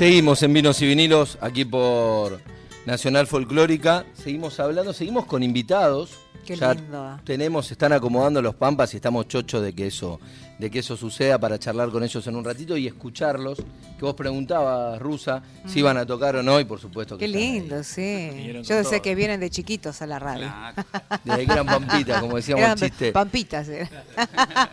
Seguimos 0.00 0.42
en 0.42 0.54
Vinos 0.54 0.80
y 0.80 0.86
Vinilos, 0.86 1.36
aquí 1.42 1.66
por 1.66 2.40
Nacional 2.86 3.26
Folclórica. 3.26 4.06
Seguimos 4.14 4.58
hablando, 4.58 4.94
seguimos 4.94 5.26
con 5.26 5.42
invitados. 5.42 6.12
Qué 6.46 6.56
Ya 6.56 6.72
lindo. 6.72 7.20
Tenemos, 7.22 7.70
están 7.70 7.92
acomodando 7.92 8.40
los 8.40 8.54
pampas 8.54 8.94
y 8.94 8.96
estamos 8.96 9.28
chochos 9.28 9.60
de 9.62 9.74
que 9.74 9.88
eso, 9.88 10.18
de 10.58 10.70
que 10.70 10.78
eso 10.78 10.96
suceda 10.96 11.38
para 11.38 11.58
charlar 11.58 11.90
con 11.90 12.02
ellos 12.02 12.26
en 12.26 12.34
un 12.34 12.42
ratito 12.46 12.78
y 12.78 12.86
escucharlos. 12.86 13.58
Que 13.58 14.06
vos 14.06 14.14
preguntabas, 14.14 14.98
Rusa, 15.02 15.42
si 15.66 15.80
iban 15.80 15.98
a 15.98 16.06
tocar 16.06 16.34
o 16.36 16.42
no, 16.42 16.58
y 16.58 16.64
por 16.64 16.80
supuesto 16.80 17.18
que 17.18 17.26
Qué 17.30 17.36
ahí. 17.36 17.52
lindo, 17.52 17.84
sí. 17.84 18.54
Yo 18.62 18.82
sé 18.82 18.84
todo. 18.84 19.02
que 19.02 19.14
vienen 19.14 19.38
de 19.38 19.50
chiquitos 19.50 20.00
a 20.00 20.06
la 20.06 20.18
radio. 20.18 20.46
Claro. 20.46 20.82
Desde 21.24 21.44
que 21.46 21.52
eran 21.52 21.66
pampitas, 21.66 22.22
como 22.22 22.36
decíamos 22.36 22.62
Eran 22.64 22.78
el 22.82 22.88
chiste. 22.88 23.12
pampitas. 23.12 23.68
eh. 23.68 23.86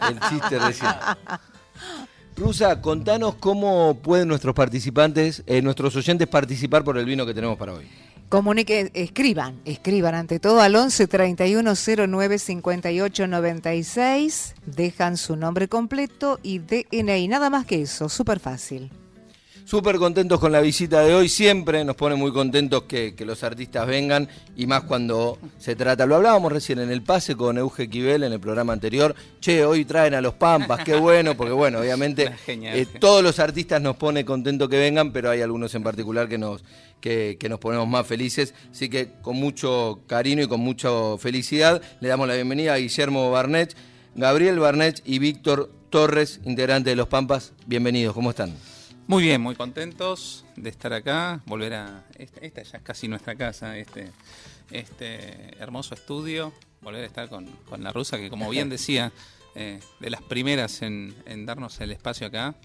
El 0.09 0.20
chiste 0.21 0.57
recién. 0.57 0.91
Rusa, 2.38 2.82
contanos 2.82 3.34
cómo 3.36 3.98
pueden 4.02 4.28
nuestros 4.28 4.54
participantes, 4.54 5.41
eh, 5.48 5.64
nuestros 5.64 5.95
oyentes 5.95 6.28
participar 6.28 6.84
por 6.84 6.98
el 7.00 7.05
vino 7.05 7.26
que 7.26 7.34
tenemos 7.34 7.58
para 7.58 7.73
hoy. 7.73 7.86
Comunique, 8.30 8.91
escriban, 8.94 9.59
escriban 9.66 10.14
ante 10.14 10.40
todo 10.40 10.62
al 10.62 10.76
11 10.76 11.08
31 11.08 11.73
09 12.08 12.38
58 12.38 13.28
96. 13.28 14.55
Dejan 14.66 15.18
su 15.18 15.36
nombre 15.36 15.68
completo 15.68 16.40
y 16.44 16.59
DNI. 16.59 17.28
Nada 17.28 17.50
más 17.50 17.66
que 17.66 17.81
eso, 17.81 18.08
súper 18.08 18.40
fácil. 18.40 18.92
Súper 19.67 19.98
contentos 19.98 20.39
con 20.39 20.53
la 20.53 20.62
visita 20.62 21.02
de 21.02 21.13
hoy, 21.13 21.27
siempre 21.27 21.84
nos 21.84 21.98
pone 21.98 22.16
muy 22.16 22.31
contentos 22.31 22.84
que, 22.84 23.16
que 23.16 23.25
los 23.25 23.44
artistas 23.44 23.85
vengan 23.85 24.30
y 24.55 24.66
más 24.66 24.84
cuando 24.84 25.39
se 25.58 25.75
trata, 25.75 26.05
lo 26.05 26.16
hablábamos 26.16 26.53
recién 26.53 26.80
en 26.80 26.89
el 26.89 27.03
pase 27.03 27.35
con 27.35 27.58
Euge 27.58 27.89
Quibel 27.89 28.23
en 28.23 28.31
el 28.31 28.39
programa 28.39 28.72
anterior, 28.72 29.13
che, 29.41 29.66
hoy 29.66 29.84
traen 29.84 30.13
a 30.13 30.22
los 30.22 30.35
Pampas, 30.35 30.85
qué 30.85 30.95
bueno, 30.95 31.35
porque 31.35 31.52
bueno, 31.52 31.80
obviamente 31.80 32.31
eh, 32.48 32.85
todos 32.98 33.22
los 33.22 33.39
artistas 33.39 33.81
nos 33.81 33.98
pone 33.98 34.23
contento 34.23 34.70
que 34.70 34.77
vengan, 34.77 35.11
pero 35.11 35.30
hay 35.31 35.41
algunos 35.41 35.75
en 35.75 35.84
particular 35.84 36.30
que 36.30 36.38
nos, 36.38 36.63
que, 37.02 37.36
que 37.38 37.49
nos 37.49 37.59
ponemos 37.59 37.89
más 37.89 38.08
felices, 38.08 38.53
así 38.72 38.88
que 38.88 39.16
con 39.22 39.36
mucho 39.36 39.99
cariño 40.08 40.44
y 40.44 40.47
con 40.47 40.61
mucha 40.61 40.89
felicidad 41.17 41.81
le 41.99 42.08
damos 42.08 42.25
la 42.30 42.36
bienvenida 42.36 42.73
a 42.73 42.77
Guillermo 42.77 43.31
Barnech, 43.31 43.75
Gabriel 44.16 44.59
Barnech 44.59 45.02
y 45.03 45.20
Víctor 45.20 45.70
Torres, 45.89 46.39
integrante 46.45 46.92
de 46.92 46.95
los 46.95 47.09
Pampas, 47.09 47.52
bienvenidos, 47.66 48.14
¿cómo 48.14 48.30
están? 48.30 48.53
Muy 49.08 49.23
bien, 49.23 49.39
muy 49.39 49.55
contentos 49.55 50.44
de 50.58 50.69
estar 50.69 50.91
acá, 50.91 51.41
volver 51.45 51.73
a 51.75 52.03
esta, 52.17 52.41
esta 52.41 52.61
ya 52.63 52.77
es 52.77 52.83
casi 52.83 53.08
nuestra 53.08 53.36
casa, 53.36 53.77
este 53.77 54.11
este 54.72 55.58
hermoso 55.59 55.94
estudio, 55.95 56.52
volver 56.81 57.03
a 57.03 57.08
estar 57.08 57.30
con, 57.30 57.45
con 57.69 57.83
la 57.83 57.94
rusa 57.94 58.17
que 58.17 58.30
como 58.30 58.49
bien 58.49 58.67
decía, 58.77 59.11
eh, 59.55 59.80
de 59.99 60.09
las 60.09 60.22
primeras 60.22 60.81
en, 60.81 61.16
en 61.25 61.45
darnos 61.45 61.80
el 61.80 61.91
espacio 61.91 62.27
acá. 62.27 62.55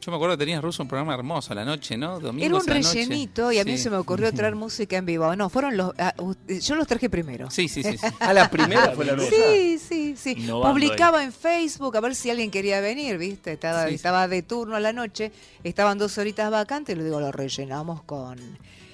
Yo 0.00 0.10
me 0.12 0.16
acuerdo 0.16 0.36
que 0.36 0.44
tenías 0.44 0.62
ruso 0.62 0.82
un 0.82 0.88
programa 0.88 1.14
hermoso 1.14 1.52
a 1.52 1.56
la 1.56 1.64
noche, 1.64 1.96
¿no? 1.96 2.12
Era 2.16 2.20
Domingos 2.26 2.64
un 2.64 2.70
a 2.70 2.74
la 2.74 2.80
noche. 2.80 2.94
rellenito 3.04 3.52
y 3.52 3.58
a 3.58 3.64
mí 3.64 3.76
Sí. 3.76 3.84
se 3.84 3.90
me 3.90 3.96
ocurrió 3.96 4.32
traer 4.32 4.54
música 4.54 4.96
en 4.96 5.04
vivo. 5.06 5.34
No, 5.36 5.48
fueron 5.50 5.76
los. 5.76 5.92
ah, 5.98 6.14
u- 6.18 6.34
yo 6.60 6.74
los 6.76 6.86
traje 6.86 7.10
primero. 7.10 7.50
Sí, 7.50 7.68
sí, 7.68 7.82
sí. 7.82 7.98
sí. 7.98 8.06
A 8.20 8.32
la 8.32 8.48
primera 8.50 8.92
fue 8.92 9.04
la 9.04 9.14
Rusa. 9.14 9.30
Sí, 9.30 9.78
sí, 9.78 10.14
sí. 10.16 10.34
Innovando 10.38 10.72
Publicaba 10.74 11.22
en 11.24 11.32
Facebook 11.32 11.96
a 11.96 12.00
ver 12.00 12.14
si 12.14 12.30
alguien 12.30 12.50
quería 12.50 12.80
venir, 12.80 13.18
¿viste? 13.18 13.52
Estaba, 13.52 13.82
Sí, 13.84 13.88
sí. 13.90 13.94
estaba 13.96 14.28
de 14.28 14.42
turno 14.42 14.76
a 14.76 14.80
la 14.80 14.92
noche, 14.92 15.32
estaban 15.64 15.98
dos 15.98 16.16
horitas 16.18 16.50
vacantes, 16.50 16.94
y 16.94 16.98
le 16.98 17.04
digo, 17.04 17.20
lo 17.20 17.32
rellenamos 17.32 18.02
con. 18.04 18.38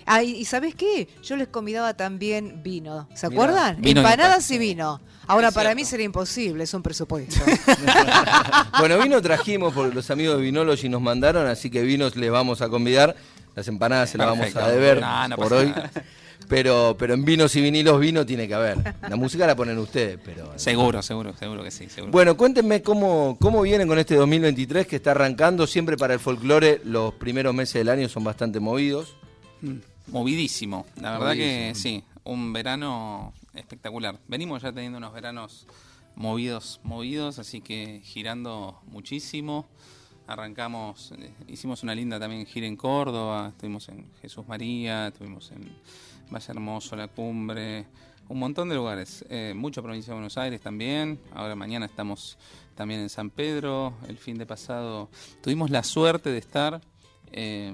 Ah, 0.06 0.22
y, 0.22 0.32
y 0.36 0.44
¿sabés 0.44 0.74
qué? 0.74 1.08
Yo 1.22 1.36
les 1.36 1.48
convidaba 1.48 1.94
también 1.94 2.62
vino. 2.62 3.08
¿Se 3.14 3.28
Mirá, 3.28 3.42
acuerdan? 3.42 3.80
vino 3.80 4.00
Empanadas 4.00 4.50
y 4.50 4.54
pan. 4.54 4.60
vino. 4.60 5.00
Ahora, 5.26 5.48
Es 5.48 5.54
para 5.54 5.70
cierto. 5.70 5.80
mí 5.80 5.84
sería 5.86 6.06
imposible, 6.06 6.64
es 6.64 6.74
un 6.74 6.82
presupuesto. 6.82 7.36
Bueno, 8.78 8.98
vino 8.98 9.20
trajimos 9.22 9.72
porque 9.72 9.94
los 9.94 10.10
amigos 10.10 10.36
de 10.36 10.42
Vinology 10.42 10.88
nos 10.88 11.00
mandaron, 11.00 11.46
así 11.46 11.70
que 11.70 11.82
vinos 11.82 12.16
les 12.16 12.30
vamos 12.30 12.60
a 12.62 12.68
convidar. 12.68 13.14
Las 13.54 13.68
empanadas 13.68 14.10
se 14.10 14.18
las 14.18 14.26
vamos 14.28 14.54
a 14.56 14.68
deber 14.68 15.00
No, 15.00 15.28
no 15.28 15.36
por 15.36 15.52
hoy. 15.52 15.66
nada. 15.66 15.90
Pero, 16.48 16.94
pero 16.98 17.14
en 17.14 17.24
vinos 17.24 17.54
y 17.56 17.62
vinilos 17.62 17.98
vino 18.00 18.26
tiene 18.26 18.46
que 18.46 18.54
haber. 18.54 18.76
La 19.08 19.16
música 19.16 19.46
la 19.46 19.56
ponen 19.56 19.78
ustedes, 19.78 20.18
pero. 20.22 20.52
Seguro, 20.58 21.00
seguro, 21.02 21.34
seguro 21.38 21.62
que 21.64 21.70
sí. 21.70 21.88
Seguro. 21.88 22.12
Bueno, 22.12 22.36
cuéntenme 22.36 22.82
cómo, 22.82 23.38
cómo 23.40 23.62
vienen 23.62 23.88
con 23.88 23.98
este 23.98 24.16
2023 24.16 24.86
que 24.86 24.96
está 24.96 25.12
arrancando. 25.12 25.66
Siempre 25.66 25.96
para 25.96 26.12
el 26.14 26.20
folclore 26.20 26.82
los 26.84 27.14
primeros 27.14 27.54
meses 27.54 27.74
del 27.74 27.88
año 27.88 28.08
son 28.10 28.24
bastante 28.24 28.60
movidos. 28.60 29.16
Mm, 29.62 29.76
Movidísimo, 30.08 30.86
la 31.00 31.18
verdad 31.18 31.34
que 31.34 31.72
sí, 31.74 32.04
un 32.24 32.52
verano 32.52 33.32
espectacular. 33.54 34.18
Venimos 34.28 34.62
ya 34.62 34.72
teniendo 34.72 34.98
unos 34.98 35.12
veranos 35.12 35.66
movidos, 36.14 36.80
movidos, 36.82 37.38
así 37.38 37.60
que 37.60 38.00
girando 38.04 38.80
muchísimo. 38.86 39.66
Arrancamos, 40.26 41.12
eh, 41.18 41.32
hicimos 41.48 41.82
una 41.82 41.94
linda 41.94 42.18
también 42.18 42.46
gira 42.46 42.66
en 42.66 42.76
Córdoba, 42.76 43.48
estuvimos 43.48 43.88
en 43.88 44.10
Jesús 44.22 44.46
María, 44.48 45.08
estuvimos 45.08 45.50
en 45.50 45.76
Valle 46.30 46.46
Hermoso, 46.48 46.96
La 46.96 47.08
Cumbre, 47.08 47.86
un 48.28 48.38
montón 48.38 48.70
de 48.70 48.74
lugares. 48.74 49.24
Eh, 49.28 49.52
mucha 49.54 49.82
provincia 49.82 50.12
de 50.12 50.14
Buenos 50.14 50.38
Aires 50.38 50.60
también. 50.60 51.18
Ahora 51.34 51.54
mañana 51.54 51.86
estamos 51.86 52.38
también 52.74 53.00
en 53.00 53.10
San 53.10 53.28
Pedro. 53.28 53.94
El 54.08 54.16
fin 54.16 54.38
de 54.38 54.46
pasado 54.46 55.10
tuvimos 55.42 55.70
la 55.70 55.82
suerte 55.82 56.30
de 56.30 56.38
estar 56.38 56.80
eh, 57.32 57.72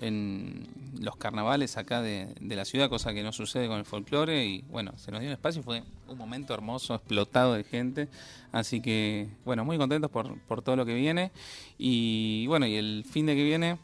en 0.00 0.66
los 0.98 1.16
carnavales 1.16 1.76
acá 1.76 2.00
de, 2.02 2.34
de 2.40 2.56
la 2.56 2.64
ciudad, 2.64 2.88
cosa 2.88 3.12
que 3.12 3.22
no 3.22 3.32
sucede 3.32 3.68
con 3.68 3.78
el 3.78 3.84
folclore. 3.84 4.44
Y 4.44 4.62
bueno, 4.62 4.92
se 4.96 5.10
nos 5.12 5.20
dio 5.20 5.28
un 5.28 5.34
espacio 5.34 5.60
y 5.60 5.64
fue 5.64 5.82
un 6.08 6.18
momento 6.18 6.54
hermoso, 6.54 6.94
explotado 6.94 7.54
de 7.54 7.64
gente. 7.64 8.08
Así 8.50 8.80
que, 8.80 9.28
bueno, 9.44 9.64
muy 9.64 9.78
contentos 9.78 10.10
por, 10.10 10.38
por 10.40 10.62
todo 10.62 10.76
lo 10.76 10.86
que 10.86 10.94
viene. 10.94 11.30
Y 11.78 12.46
bueno, 12.46 12.66
y 12.66 12.76
el 12.76 13.04
fin 13.08 13.26
de 13.26 13.36
que 13.36 13.44
viene, 13.44 13.78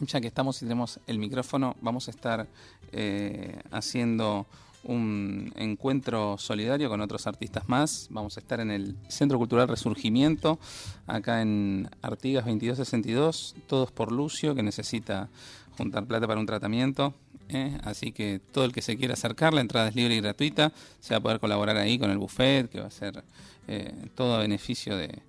ya 0.00 0.20
que 0.20 0.26
estamos 0.26 0.60
y 0.62 0.66
tenemos 0.66 1.00
el 1.06 1.18
micrófono, 1.18 1.76
vamos 1.80 2.08
a 2.08 2.10
estar 2.10 2.48
eh, 2.92 3.60
haciendo 3.70 4.46
un 4.86 5.52
encuentro 5.56 6.38
solidario 6.38 6.88
con 6.88 7.00
otros 7.00 7.26
artistas 7.26 7.68
más. 7.68 8.06
Vamos 8.10 8.36
a 8.36 8.40
estar 8.40 8.60
en 8.60 8.70
el 8.70 8.96
Centro 9.08 9.38
Cultural 9.38 9.68
Resurgimiento, 9.68 10.58
acá 11.06 11.42
en 11.42 11.88
Artigas 12.02 12.44
2262, 12.44 13.56
todos 13.66 13.90
por 13.90 14.12
Lucio, 14.12 14.54
que 14.54 14.62
necesita 14.62 15.28
juntar 15.76 16.06
plata 16.06 16.26
para 16.26 16.40
un 16.40 16.46
tratamiento. 16.46 17.14
¿eh? 17.48 17.76
Así 17.82 18.12
que 18.12 18.40
todo 18.52 18.64
el 18.64 18.72
que 18.72 18.82
se 18.82 18.96
quiera 18.96 19.14
acercar, 19.14 19.52
la 19.54 19.60
entrada 19.60 19.88
es 19.88 19.96
libre 19.96 20.14
y 20.14 20.20
gratuita, 20.20 20.72
se 21.00 21.14
va 21.14 21.18
a 21.18 21.22
poder 21.22 21.40
colaborar 21.40 21.76
ahí 21.76 21.98
con 21.98 22.10
el 22.10 22.18
buffet, 22.18 22.70
que 22.70 22.80
va 22.80 22.86
a 22.86 22.90
ser 22.90 23.24
eh, 23.68 23.92
todo 24.14 24.36
a 24.36 24.38
beneficio 24.38 24.96
de, 24.96 25.22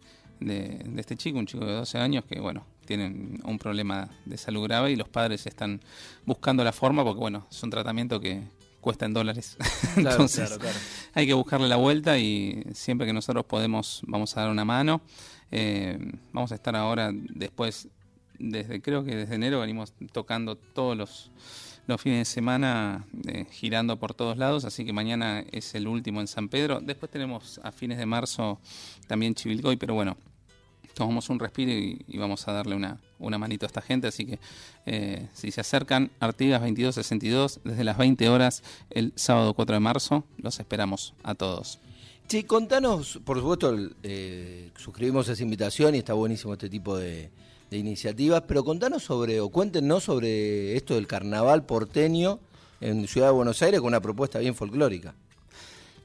este 0.98 1.16
chico, 1.16 1.40
un 1.40 1.48
chico 1.48 1.66
de 1.66 1.74
12 1.74 1.98
años 1.98 2.24
que, 2.26 2.40
bueno, 2.40 2.64
tienen 2.86 3.42
un 3.44 3.58
problema 3.58 4.10
de 4.26 4.38
salud 4.38 4.64
grave 4.64 4.92
y 4.92 4.96
los 4.96 5.10
padres 5.10 5.46
están 5.48 5.82
buscando 6.26 6.64
la 6.64 6.72
forma 6.72 7.04
porque, 7.04 7.20
bueno, 7.20 7.48
es 7.50 7.64
un 7.64 7.72
tratamiento 7.72 8.20
que 8.20 8.44
cuesta 8.88 9.06
en 9.06 9.14
dólares. 9.14 9.58
Claro, 9.96 10.12
Entonces, 10.12 10.48
claro, 10.48 10.62
claro. 10.62 10.78
hay 11.14 11.26
que 11.26 11.34
buscarle 11.34 11.68
la 11.68 11.76
vuelta 11.76 12.18
y 12.20 12.64
siempre 12.74 13.06
que 13.08 13.14
nosotros 13.14 13.46
podemos 13.46 14.02
vamos 14.08 14.38
a 14.38 14.42
dar 14.42 14.50
una 14.52 14.64
mano. 14.64 15.02
Eh, 15.52 15.98
vamos 16.32 16.52
a 16.52 16.56
estar 16.56 16.76
ahora 16.76 17.12
después, 17.14 17.90
desde 18.38 18.80
creo 18.80 19.04
que 19.04 19.16
desde 19.16 19.36
enero 19.36 19.60
venimos 19.60 19.94
tocando 20.14 20.56
todos 20.56 20.96
los, 20.96 21.32
los 21.88 22.00
fines 22.00 22.20
de 22.20 22.26
semana, 22.26 23.08
eh, 23.28 23.46
girando 23.52 23.98
por 23.98 24.14
todos 24.14 24.38
lados, 24.38 24.64
así 24.64 24.86
que 24.86 24.94
mañana 24.94 25.44
es 25.52 25.76
el 25.76 25.88
último 25.88 26.22
en 26.22 26.28
San 26.28 26.48
Pedro. 26.48 26.80
Después 26.80 27.12
tenemos 27.12 27.60
a 27.64 27.72
fines 27.72 27.98
de 27.98 28.06
marzo 28.06 28.62
también 29.08 29.34
Chivilcoy, 29.36 29.76
pero 29.76 29.96
bueno, 29.96 30.16
tomamos 30.98 31.30
un 31.30 31.40
respiro 31.40 31.72
y, 31.72 32.04
y 32.08 32.18
vamos 32.18 32.48
a 32.48 32.54
darle 32.54 32.76
una, 32.76 33.00
una 33.20 33.38
manito 33.38 33.66
a 33.66 33.68
esta 33.68 33.82
gente. 33.82 34.08
Así 34.08 34.26
que 34.26 34.40
eh, 34.88 35.28
si 35.34 35.52
se 35.52 35.62
acercan, 35.62 36.10
Artigas 36.20 36.60
2262, 36.62 37.62
desde 37.64 37.84
las 37.84 37.98
20 37.98 38.28
horas 38.30 38.64
el 38.90 39.14
sábado 39.16 39.54
4 39.54 39.76
de 39.76 39.80
marzo, 39.80 40.24
los 40.38 40.60
esperamos 40.60 41.14
a 41.24 41.36
todos. 41.36 41.80
Che, 42.28 42.46
contanos, 42.46 43.20
por 43.24 43.38
supuesto, 43.38 43.78
eh, 44.04 44.72
suscribimos 44.76 45.30
esa 45.30 45.44
invitación 45.44 45.96
y 45.96 46.00
está 46.00 46.14
buenísimo 46.14 46.54
este 46.54 46.68
tipo 46.68 46.98
de, 46.98 47.30
de 47.70 47.78
iniciativas, 47.78 48.44
pero 48.48 48.64
contanos 48.66 49.04
sobre, 49.04 49.40
o 49.40 49.50
cuéntenos 49.50 50.04
sobre 50.04 50.76
esto 50.76 50.96
del 50.96 51.06
carnaval 51.06 51.66
porteño 51.66 52.40
en 52.82 53.08
Ciudad 53.08 53.28
de 53.28 53.34
Buenos 53.34 53.62
Aires 53.62 53.80
con 53.80 53.90
una 53.90 54.02
propuesta 54.02 54.40
bien 54.40 54.56
folclórica. 54.56 55.14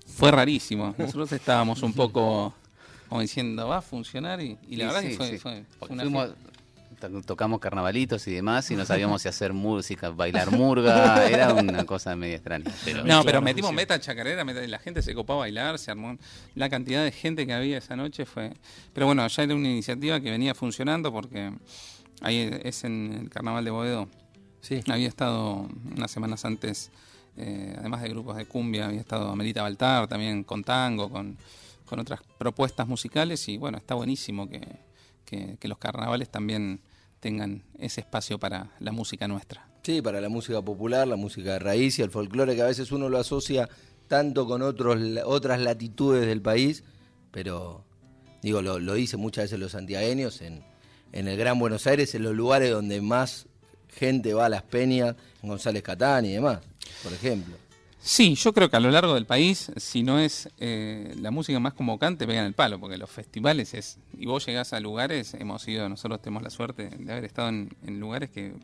Fue 0.07 0.31
rarísimo. 0.31 0.95
Nosotros 0.99 1.33
estábamos 1.33 1.83
un 1.83 1.95
poco 1.95 2.55
como 3.13 3.21
diciendo, 3.21 3.69
va 3.69 3.77
a 3.77 3.83
funcionar 3.83 4.41
y, 4.41 4.57
y 4.69 4.77
la 4.77 4.85
Sí, 4.85 4.87
verdad 4.87 5.01
sí, 5.03 5.09
que 5.09 5.17
fue, 5.17 5.29
sí. 5.29 5.39
fue- 5.39 5.65
fue 5.69 5.79
Porque 5.81 5.93
una 5.95 6.03
fuimos- 6.05 6.31
tocamos 7.27 7.59
carnavalitos 7.61 8.27
y 8.29 8.33
demás 8.33 8.71
y 8.71 8.77
no 8.77 8.87
sabíamos 8.87 9.21
si 9.23 9.29
hacer 9.29 9.53
música, 9.53 10.09
bailar 10.11 10.51
murga, 10.53 11.27
era 11.29 11.53
una 11.53 11.85
cosa 11.85 12.15
media 12.17 12.37
extraña. 12.37 12.71
Pero 12.85 12.99
No, 12.99 13.05
Claro, 13.05 13.23
pero 13.25 13.43
metimos 13.43 13.71
sí. 13.71 13.77
meta 13.77 13.99
chacarera, 14.01 14.45
meta- 14.45 14.67
la 14.67 14.79
gente 14.79 15.03
se 15.03 15.13
copó 15.15 15.35
a 15.35 15.37
bailar, 15.37 15.79
se 15.79 15.91
armó 15.91 16.17
la 16.55 16.71
cantidad 16.71 17.03
de 17.05 17.11
gente 17.13 17.45
que 17.47 17.53
había 17.53 17.77
esa 17.79 17.97
noche 17.97 18.25
fue. 18.25 18.53
Pero 18.95 19.07
bueno, 19.07 19.27
ya 19.27 19.43
era 19.43 19.55
una 19.55 19.69
iniciativa 19.69 20.21
que 20.21 20.31
venía 20.31 20.55
funcionando 20.55 21.13
porque 21.13 21.53
ahí 22.23 22.49
es 22.63 22.85
en 22.85 23.19
el 23.25 23.29
Carnaval 23.31 23.65
de 23.65 23.71
Boedo. 23.73 24.09
Sí. 24.63 24.81
Había 24.89 25.09
estado 25.09 25.69
unas 25.97 26.11
semanas 26.11 26.45
antes, 26.47 26.91
eh, 27.37 27.75
además 27.79 28.01
de 28.03 28.09
grupos 28.11 28.37
de 28.37 28.47
cumbia, 28.47 28.87
había 28.87 29.01
estado 29.01 29.29
Amelita 29.29 29.61
Baltar 29.63 30.07
también 30.07 30.45
con 30.45 30.63
tango, 30.63 31.11
con, 31.11 31.37
con 31.93 32.01
otras 32.01 32.21
propuestas 32.39 32.89
musicales 32.89 33.47
y 33.51 33.59
bueno, 33.59 33.77
está 33.77 33.95
buenísimo 33.95 34.49
que, 34.49 34.63
que- 35.27 35.69
los 35.69 35.77
carnavales 35.77 36.31
también 36.31 36.81
tengan 37.21 37.65
ese 37.79 38.01
espacio 38.01 38.39
para 38.39 38.71
la 38.81 38.93
música 38.93 39.29
nuestra. 39.29 39.69
Sí, 39.83 40.01
para 40.01 40.19
la 40.23 40.31
música 40.31 40.63
popular, 40.63 41.07
la 41.07 41.17
música 41.17 41.53
de 41.53 41.59
raíz 41.59 41.99
y 41.99 42.03
el 42.03 42.11
folclore, 42.11 42.55
que 42.57 42.63
a 42.63 42.67
veces 42.67 42.93
uno 42.93 43.11
lo 43.11 43.19
asocia 43.19 43.69
tanto 44.09 44.47
con 44.47 44.63
otros, 44.63 44.97
otras 45.27 45.61
latitudes 45.61 46.27
del 46.27 46.41
país, 46.41 46.83
pero 47.31 47.85
digo, 48.41 48.63
lo, 48.63 48.79
lo 48.79 48.95
dicen 48.95 49.21
muchas 49.21 49.45
veces 49.45 49.59
los 49.59 49.73
santiagueños 49.73 50.41
en, 50.41 50.65
en 51.13 51.29
el 51.29 51.37
Gran 51.37 51.59
Buenos 51.59 51.87
Aires, 51.87 52.15
en 52.15 52.23
los 52.23 52.35
lugares 52.35 52.71
donde 52.71 53.03
más 53.03 53.49
gente 53.91 54.33
va 54.33 54.47
a 54.47 54.49
las 54.49 54.63
peñas, 54.63 55.15
en 55.43 55.51
González 55.51 55.83
Catán 55.83 56.25
y 56.25 56.33
demás, 56.33 56.61
por 57.03 57.13
ejemplo. 57.13 57.55
Sí, 58.05 58.35
yo 58.35 58.53
creo 58.53 58.69
que 58.69 58.77
a 58.77 58.81
lo 58.81 58.91
largo 58.91 59.15
del 59.15 59.27
país, 59.27 59.71
si 59.77 60.03
no 60.03 60.19
es 60.19 60.49
eh, 60.59 61.15
la 61.21 61.31
música 61.31 61.61
más 61.61 61.73
convocante, 61.73 62.27
pegan 62.27 62.47
el 62.47 62.53
palo, 62.53 62.81
porque 62.81 62.99
los 62.99 63.09
festivales 63.09 63.75
es. 63.75 63.99
Y 64.19 64.27
vos 64.27 64.45
llegás 64.45 64.73
a 64.73 64.81
lugares, 64.81 65.35
hemos 65.35 65.67
ido, 65.69 65.89
nosotros 65.89 66.21
tenemos 66.21 66.43
la 66.43 66.51
suerte 66.51 66.91
de 66.91 67.13
haber 67.13 67.25
estado 67.25 67.51
en, 67.51 67.77
en 67.87 68.01
lugares 68.01 68.31
que 68.31 68.55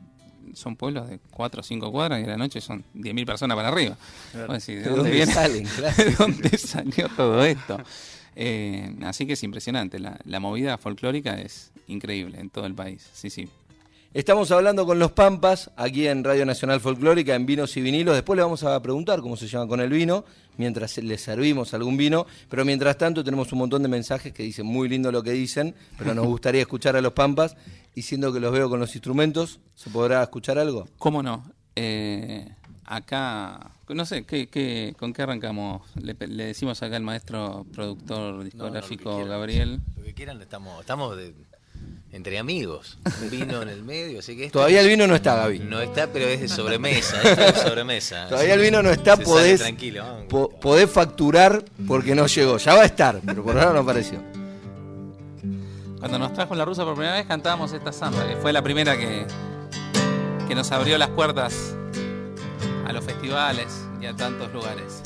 son 0.55 0.77
pueblos 0.77 1.09
de 1.09 1.21
4 1.31 1.61
o 1.61 1.63
5 1.63 1.93
cuadras 1.93 2.21
y 2.21 2.25
a 2.25 2.27
la 2.27 2.37
noche 2.37 2.61
son 2.61 2.85
10.000 2.95 3.27
personas 3.27 3.57
para 3.57 3.69
arriba. 3.69 3.97
Decís, 4.33 4.67
¿de, 4.67 4.91
dónde, 4.91 5.11
viene? 5.11 5.33
salen? 5.33 5.67
Claro. 5.77 6.05
¿De 6.05 6.11
dónde 6.13 6.59
salió 6.59 7.09
todo 7.11 7.45
esto? 7.45 7.79
Eh, 8.35 8.97
así 9.03 9.27
que 9.27 9.35
es 9.35 9.43
impresionante. 9.43 9.99
La, 9.99 10.19
la 10.25 10.41
movida 10.41 10.79
folclórica 10.79 11.41
es 11.41 11.73
increíble 11.87 12.41
en 12.41 12.51
todo 12.51 12.67
el 12.67 12.75
país. 12.75 13.09
Sí, 13.13 13.31
sí. 13.31 13.49
Estamos 14.15 14.51
hablando 14.53 14.87
con 14.87 14.99
los 14.99 15.13
Pampas, 15.13 15.71
aquí 15.77 16.07
en 16.07 16.25
Radio 16.25 16.47
Nacional 16.47 16.81
Folclórica, 16.81 17.35
en 17.35 17.45
Vinos 17.45 17.77
y 17.77 17.83
Vinilos. 17.83 18.15
Después 18.15 18.39
le 18.39 18.43
vamos 18.43 18.65
a 18.65 18.81
preguntar 18.81 19.21
cómo 19.21 19.37
se 19.37 19.47
llama 19.47 19.69
con 19.69 19.81
el 19.81 19.91
vino, 19.91 20.25
mientras 20.57 20.97
le 20.97 21.19
servimos 21.19 21.75
algún 21.75 21.99
vino. 21.99 22.27
Pero 22.49 22.65
mientras 22.65 22.97
tanto 22.97 23.23
tenemos 23.23 23.53
un 23.53 23.59
montón 23.59 23.83
de 23.83 23.89
mensajes 23.89 24.33
que 24.33 24.43
dicen 24.43 24.65
muy 24.65 24.89
lindo 24.89 25.13
lo 25.13 25.23
que 25.23 25.33
dicen, 25.33 25.75
pero 25.99 26.15
nos 26.15 26.27
gustaría 26.27 26.63
escuchar 26.63 26.97
a 26.97 27.03
los 27.03 27.13
Pampas. 27.13 27.55
Y 27.95 28.01
siendo 28.01 28.33
que 28.33 28.41
los 28.41 28.51
veo 28.51 28.71
con 28.71 28.81
los 28.81 28.95
instrumentos, 28.95 29.61
¿se 29.75 29.91
podrá 29.91 30.23
escuchar 30.23 30.59
algo? 30.59 30.89
¿Cómo 30.97 31.23
no? 31.23 31.45
Eh, 31.77 32.49
acá, 32.87 33.73
no 33.91 34.07
sé, 34.07 34.25
¿qué, 34.25 34.49
qué, 34.49 34.95
con 34.99 35.13
qué 35.13 35.23
arrancamos? 35.23 35.83
Le, 36.01 36.17
le, 36.27 36.45
decimos 36.47 36.83
acá 36.83 36.97
al 36.97 37.03
maestro 37.03 37.67
productor 37.75 38.43
discográfico 38.43 39.11
no, 39.11 39.19
no, 39.19 39.27
Gabriel. 39.27 39.81
Lo 39.99 40.03
que 40.03 40.15
quieran, 40.15 40.41
estamos, 40.41 40.81
estamos 40.81 41.15
de, 41.15 41.35
entre 42.13 42.39
amigos. 42.39 42.99
Un 43.23 43.31
vino 43.31 43.63
en 43.63 43.69
el 43.69 43.83
medio, 43.83 44.19
así 44.21 44.37
que 44.37 44.47
esto 44.47 44.59
Todavía 44.59 44.81
el 44.81 44.89
vino 44.89 45.07
no 45.07 45.15
está, 45.15 45.35
Gaby. 45.37 45.59
No 45.61 45.81
está, 45.81 46.07
pero 46.13 46.27
es 46.27 46.41
de 46.41 46.49
sobremesa. 46.49 47.17
Esto 47.23 47.43
es 47.43 47.55
de 47.55 47.61
sobremesa. 47.69 48.27
Todavía 48.29 48.55
el 48.55 48.61
vino 48.61 48.83
no 48.83 48.91
está, 48.91 49.17
Se 49.17 49.23
podés, 49.25 49.59
sale 49.61 49.71
tranquilo, 49.73 50.03
vamos. 50.05 50.25
po- 50.29 50.49
podés 50.61 50.91
facturar 50.91 51.65
porque 51.87 52.15
no 52.15 52.27
llegó. 52.27 52.57
Ya 52.59 52.75
va 52.75 52.83
a 52.83 52.87
estar, 52.87 53.21
pero 53.25 53.43
por 53.45 53.57
ahora 53.59 53.73
no 53.73 53.81
apareció. 53.81 54.21
Cuando 55.99 56.19
nos 56.19 56.33
trajo 56.33 56.55
la 56.55 56.65
rusa 56.65 56.85
por 56.85 56.95
primera 56.95 57.15
vez 57.17 57.27
cantábamos 57.27 57.73
esta 57.73 57.93
samba, 57.93 58.27
que 58.29 58.37
fue 58.37 58.53
la 58.53 58.63
primera 58.63 58.97
que, 58.97 59.27
que 60.47 60.55
nos 60.55 60.71
abrió 60.71 60.97
las 60.97 61.09
puertas 61.11 61.75
a 62.87 62.93
los 62.93 63.05
festivales 63.05 63.67
y 64.01 64.07
a 64.07 64.15
tantos 64.15 64.53
lugares. 64.53 65.03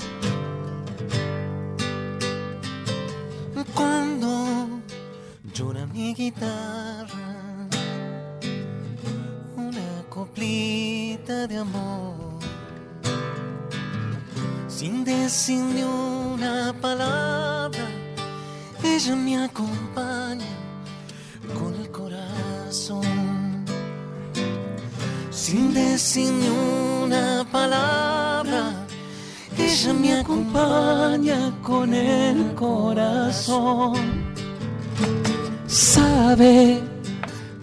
Cuando 3.74 4.61
llora 5.62 5.86
mi 5.86 6.12
guitarra, 6.12 7.28
una 9.56 9.90
coplita 10.08 11.46
de 11.46 11.56
amor, 11.58 12.40
sin 14.66 15.04
decir 15.04 15.60
ni 15.60 15.84
una 15.84 16.74
palabra, 16.80 17.86
ella 18.82 19.14
me 19.14 19.44
acompaña 19.44 20.52
con 21.56 21.74
el 21.80 21.88
corazón, 21.92 23.64
sin 25.30 25.72
decir 25.72 26.32
ni 26.32 26.48
una 27.04 27.46
palabra. 27.52 28.62
Ella 29.56 29.92
me 29.92 30.12
acompaña 30.14 31.52
con 31.62 31.92
el 31.94 32.54
corazón. 32.54 34.32
Sabe 35.72 36.82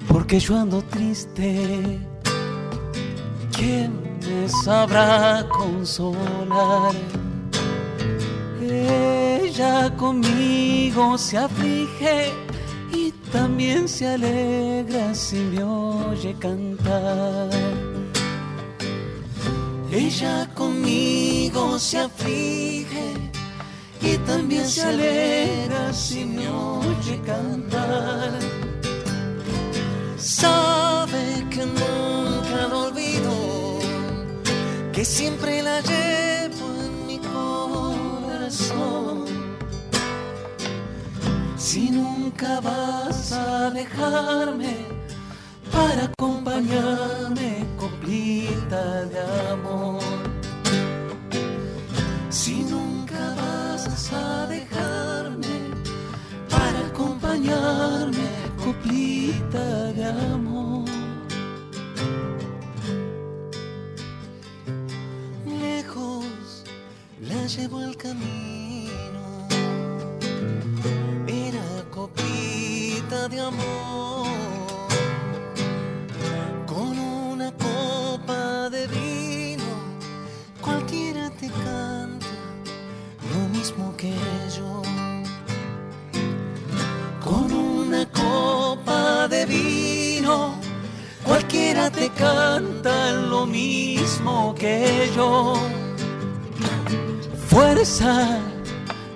porque 0.07 0.39
yo 0.39 0.57
ando 0.57 0.81
triste. 0.81 2.00
¿Quién 3.56 3.94
me 4.25 4.50
sabrá 4.50 5.45
consolar? 5.47 6.95
Ella 8.59 9.95
conmigo 9.95 11.19
se 11.19 11.38
aflige 11.38 12.33
y 12.91 13.11
también 13.31 13.88
se 13.88 14.07
alegra 14.07 15.13
si 15.13 15.35
me 15.35 15.63
oye 15.63 16.33
cantar. 16.39 17.51
Ella 19.91 20.50
conmigo 20.56 21.77
se 21.77 22.00
aflige 22.00 23.28
y 24.01 24.17
también 24.19 24.65
se 24.67 24.83
alegra 24.83 25.91
si 25.93 26.25
me 26.25 26.47
oye 26.49 27.19
cantar. 27.25 28.39
Sabe 30.17 31.45
que 31.49 31.65
nunca 31.65 32.67
lo 32.69 32.87
olvido, 32.87 33.79
que 34.93 35.03
siempre 35.03 35.61
la 35.61 35.81
llevo 35.81 36.67
en 36.85 37.07
mi 37.07 37.19
corazón. 37.19 39.25
Si 41.57 41.89
nunca 41.89 42.61
vas 42.61 43.33
a 43.33 43.69
dejarme 43.71 44.77
para 45.71 46.05
acompañarme, 46.05 47.65
coplita 47.77 49.03
de 49.05 49.19
amor. 49.51 49.99
Si 52.29 52.63
nunca 52.63 52.98
vas 53.36 54.13
a 54.13 54.48
dejarme 54.48 55.57
para 56.50 56.80
acompañarme, 56.88 58.27
coplita 58.63 59.94
de 59.94 60.06
amor. 60.06 60.89
Lejos 65.45 66.63
la 67.21 67.45
llevo 67.48 67.81
el 67.81 67.95
camino, 67.98 69.48
era 71.27 71.68
coplita 71.92 73.27
de 73.27 73.39
amor 73.42 73.78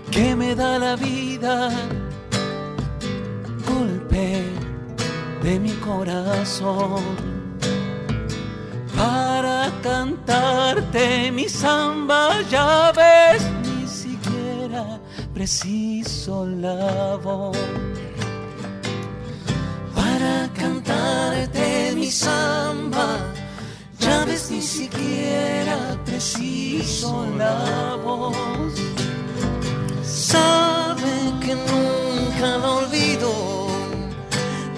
Que 0.09 0.35
me 0.35 0.55
da 0.55 0.79
la 0.79 0.95
vida, 0.95 1.69
golpe 3.69 4.43
de 5.43 5.59
mi 5.59 5.73
corazón 5.73 7.02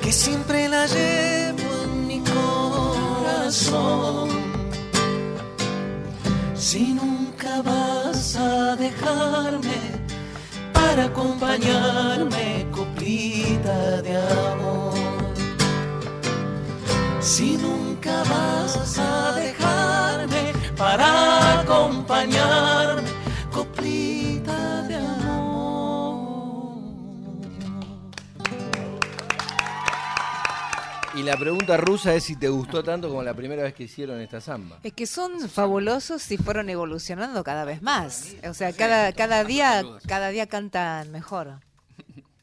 que 0.05 0.12
siempre 0.12 0.69
la 0.69 0.85
llevo 0.85 1.67
en 1.83 2.07
mi 2.07 2.19
corazón. 2.35 4.29
Si 6.53 6.93
nunca 6.93 7.63
vas 7.63 8.35
a 8.35 8.75
dejarme 8.75 9.79
para 10.74 11.05
acompañarme, 11.05 12.67
coplita 12.71 14.03
de 14.03 14.15
amor. 14.51 14.93
Si 17.19 17.57
nunca 17.57 18.24
vas 18.29 19.00
a 19.00 19.31
dejarme 19.31 20.53
para 20.77 21.62
acompañarme, 21.62 23.04
la 31.25 31.38
pregunta 31.38 31.75
rusa 31.75 32.13
es 32.13 32.24
si 32.24 32.36
te 32.36 32.50
gustó 32.50 32.84
tanto 32.84 33.10
como 33.10 33.24
la 33.24 33.34
primera 33.34 33.63
vez 33.63 33.74
que 33.74 33.84
hicieron 33.84 34.22
esta 34.22 34.39
samba. 34.39 34.79
Es 34.84 34.94
que 34.94 35.08
son 35.08 35.50
fabulosos 35.50 36.32
y 36.32 36.38
fueron 36.38 36.70
evolucionando 36.70 37.44
cada 37.44 37.65
vez 37.65 37.82
más. 37.82 38.36
O 38.48 38.53
sea, 38.53 38.72
cada, 38.74 39.12
cada 39.12 39.44
día, 39.44 39.84
cada 40.08 40.29
día 40.29 40.48
cantan 40.48 41.12
mejor. 41.12 41.60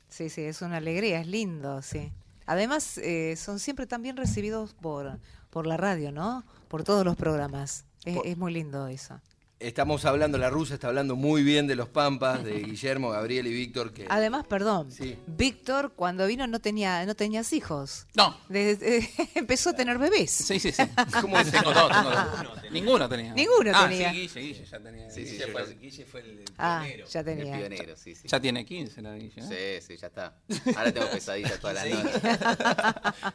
Sí, 0.08 0.28
sí, 0.28 0.42
es 0.42 0.60
una 0.62 0.78
alegría, 0.78 1.20
es 1.20 1.26
lindo, 1.26 1.80
sí. 1.80 2.12
Además, 2.44 2.98
eh, 2.98 3.36
son 3.36 3.60
siempre 3.60 3.86
tan 3.86 4.02
bien 4.02 4.16
recibidos 4.16 4.74
por, 4.74 5.18
por 5.50 5.66
la 5.66 5.76
radio, 5.76 6.10
¿no? 6.10 6.44
Por 6.68 6.82
todos 6.82 7.04
los 7.04 7.16
programas. 7.16 7.84
Es, 8.04 8.18
es 8.24 8.36
muy 8.36 8.52
lindo 8.52 8.88
eso. 8.88 9.20
Estamos 9.62 10.04
hablando, 10.04 10.38
la 10.38 10.50
rusa 10.50 10.74
está 10.74 10.88
hablando 10.88 11.14
muy 11.16 11.42
bien 11.42 11.66
de 11.66 11.76
los 11.76 11.88
Pampas, 11.88 12.42
de 12.42 12.52
Guillermo, 12.64 13.10
Gabriel 13.10 13.46
y 13.46 13.52
Víctor, 13.52 13.92
que 13.92 14.06
Además, 14.08 14.44
perdón, 14.46 14.90
Sí. 14.90 15.16
Víctor 15.26 15.92
cuando 15.94 16.26
vino 16.26 16.46
no 16.46 16.60
tenía 16.60 17.04
no 17.06 17.14
tenías 17.14 17.52
hijos. 17.52 18.06
No. 18.14 18.36
Desde- 18.48 19.08
empezó 19.34 19.70
a 19.70 19.72
tener 19.74 19.98
bebés. 19.98 20.30
Sí, 20.30 20.58
sí, 20.58 20.72
sí. 20.72 20.82
¿Cómo 21.20 21.38
es? 21.38 21.50
tengo 21.50 21.72
dos, 21.72 21.90
tengo 21.92 22.10
dos. 22.10 22.62
Ninguno 22.72 23.08
tenía. 23.08 23.34
Ninguno 23.34 23.70
ah, 23.74 23.88
tenía. 23.88 24.10
Sí, 24.12 24.16
Guille, 24.20 24.40
Guille 24.40 24.64
ya 24.64 24.80
tenía. 24.80 25.10
Sí, 25.10 25.24
sí, 25.26 25.30
Guille 25.32 25.44
sí, 25.46 25.50
fue-. 25.52 25.74
Guille 25.80 26.04
fue 26.06 26.20
el, 26.20 26.30
el 26.38 26.44
Ah, 26.58 26.80
pionero. 26.84 27.06
ya 27.08 27.20
El 27.20 27.26
tenía. 27.26 27.56
pionero, 27.58 27.96
sí, 27.96 28.14
sí. 28.14 28.28
Ya 28.28 28.40
tiene 28.40 28.64
15 28.64 29.02
la 29.02 29.14
Guille. 29.14 29.42
¿no? 29.42 29.48
Sí, 29.48 29.56
sí, 29.86 29.96
ya 29.96 30.06
está. 30.08 30.34
Ahora 30.76 30.92
tengo 30.92 31.08
pesadillas 31.10 31.60
todas 31.60 31.76
las 31.76 31.88
noches. 32.04 32.22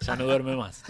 Ya 0.02 0.16
no 0.16 0.26
duerme 0.26 0.56
más. 0.56 0.82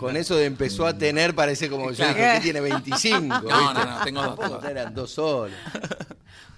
con 0.00 0.16
eso 0.16 0.34
de 0.36 0.46
empezó 0.46 0.86
a 0.86 0.96
tener, 0.96 1.34
parece 1.34 1.68
como 1.68 1.92
yo 1.92 2.06
dije 2.08 2.32
que 2.34 2.40
tiene 2.40 2.60
25. 2.60 3.18
No, 3.20 3.40
¿viste? 3.42 3.52
no, 3.52 3.84
no, 3.98 4.04
tengo 4.04 4.22
dos, 4.22 4.36
Tampoco 4.50 4.66
eran 4.68 4.94
dos 4.94 5.10
solos. 5.12 5.56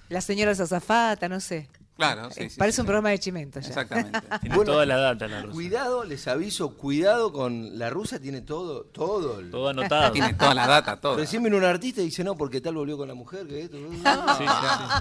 La 0.09 0.21
señora 0.21 0.55
Zafata, 0.55 1.27
no 1.29 1.39
sé. 1.39 1.69
Claro, 1.97 2.31
sí, 2.31 2.43
Eh, 2.45 2.49
sí. 2.49 2.57
Parece 2.57 2.77
sí, 2.77 2.81
un 2.81 2.85
sí. 2.85 2.87
programa 2.87 3.09
de 3.09 3.19
chimento 3.19 3.59
ya. 3.59 3.67
Exactamente. 3.67 4.19
Tiene 4.41 4.55
Bueno, 4.55 4.71
toda 4.71 4.85
la 4.87 4.95
data 4.97 5.27
la 5.27 5.41
rusa. 5.43 5.53
Cuidado, 5.53 6.03
les 6.03 6.27
aviso, 6.27 6.75
cuidado 6.75 7.31
con 7.31 7.77
la 7.77 7.91
rusa, 7.91 8.17
tiene 8.19 8.41
todo, 8.41 8.85
todo. 8.85 9.39
el- 9.39 9.51
Todo 9.51 9.69
anotado. 9.69 10.11
Tiene 10.11 10.33
toda 10.33 10.55
la 10.55 10.65
data, 10.65 10.99
todo. 10.99 11.17
Recién 11.17 11.43
vino 11.43 11.57
un 11.57 11.63
artista 11.63 12.01
y 12.01 12.05
dice, 12.05 12.23
no, 12.23 12.35
porque 12.35 12.59
tal 12.59 12.73
volvió 12.73 12.97
con 12.97 13.07
la 13.07 13.13
mujer, 13.13 13.45
que 13.45 13.61
esto. 13.63 13.77
Sí, 13.77 13.97
sí, 13.97 13.99
sí. 13.99 14.45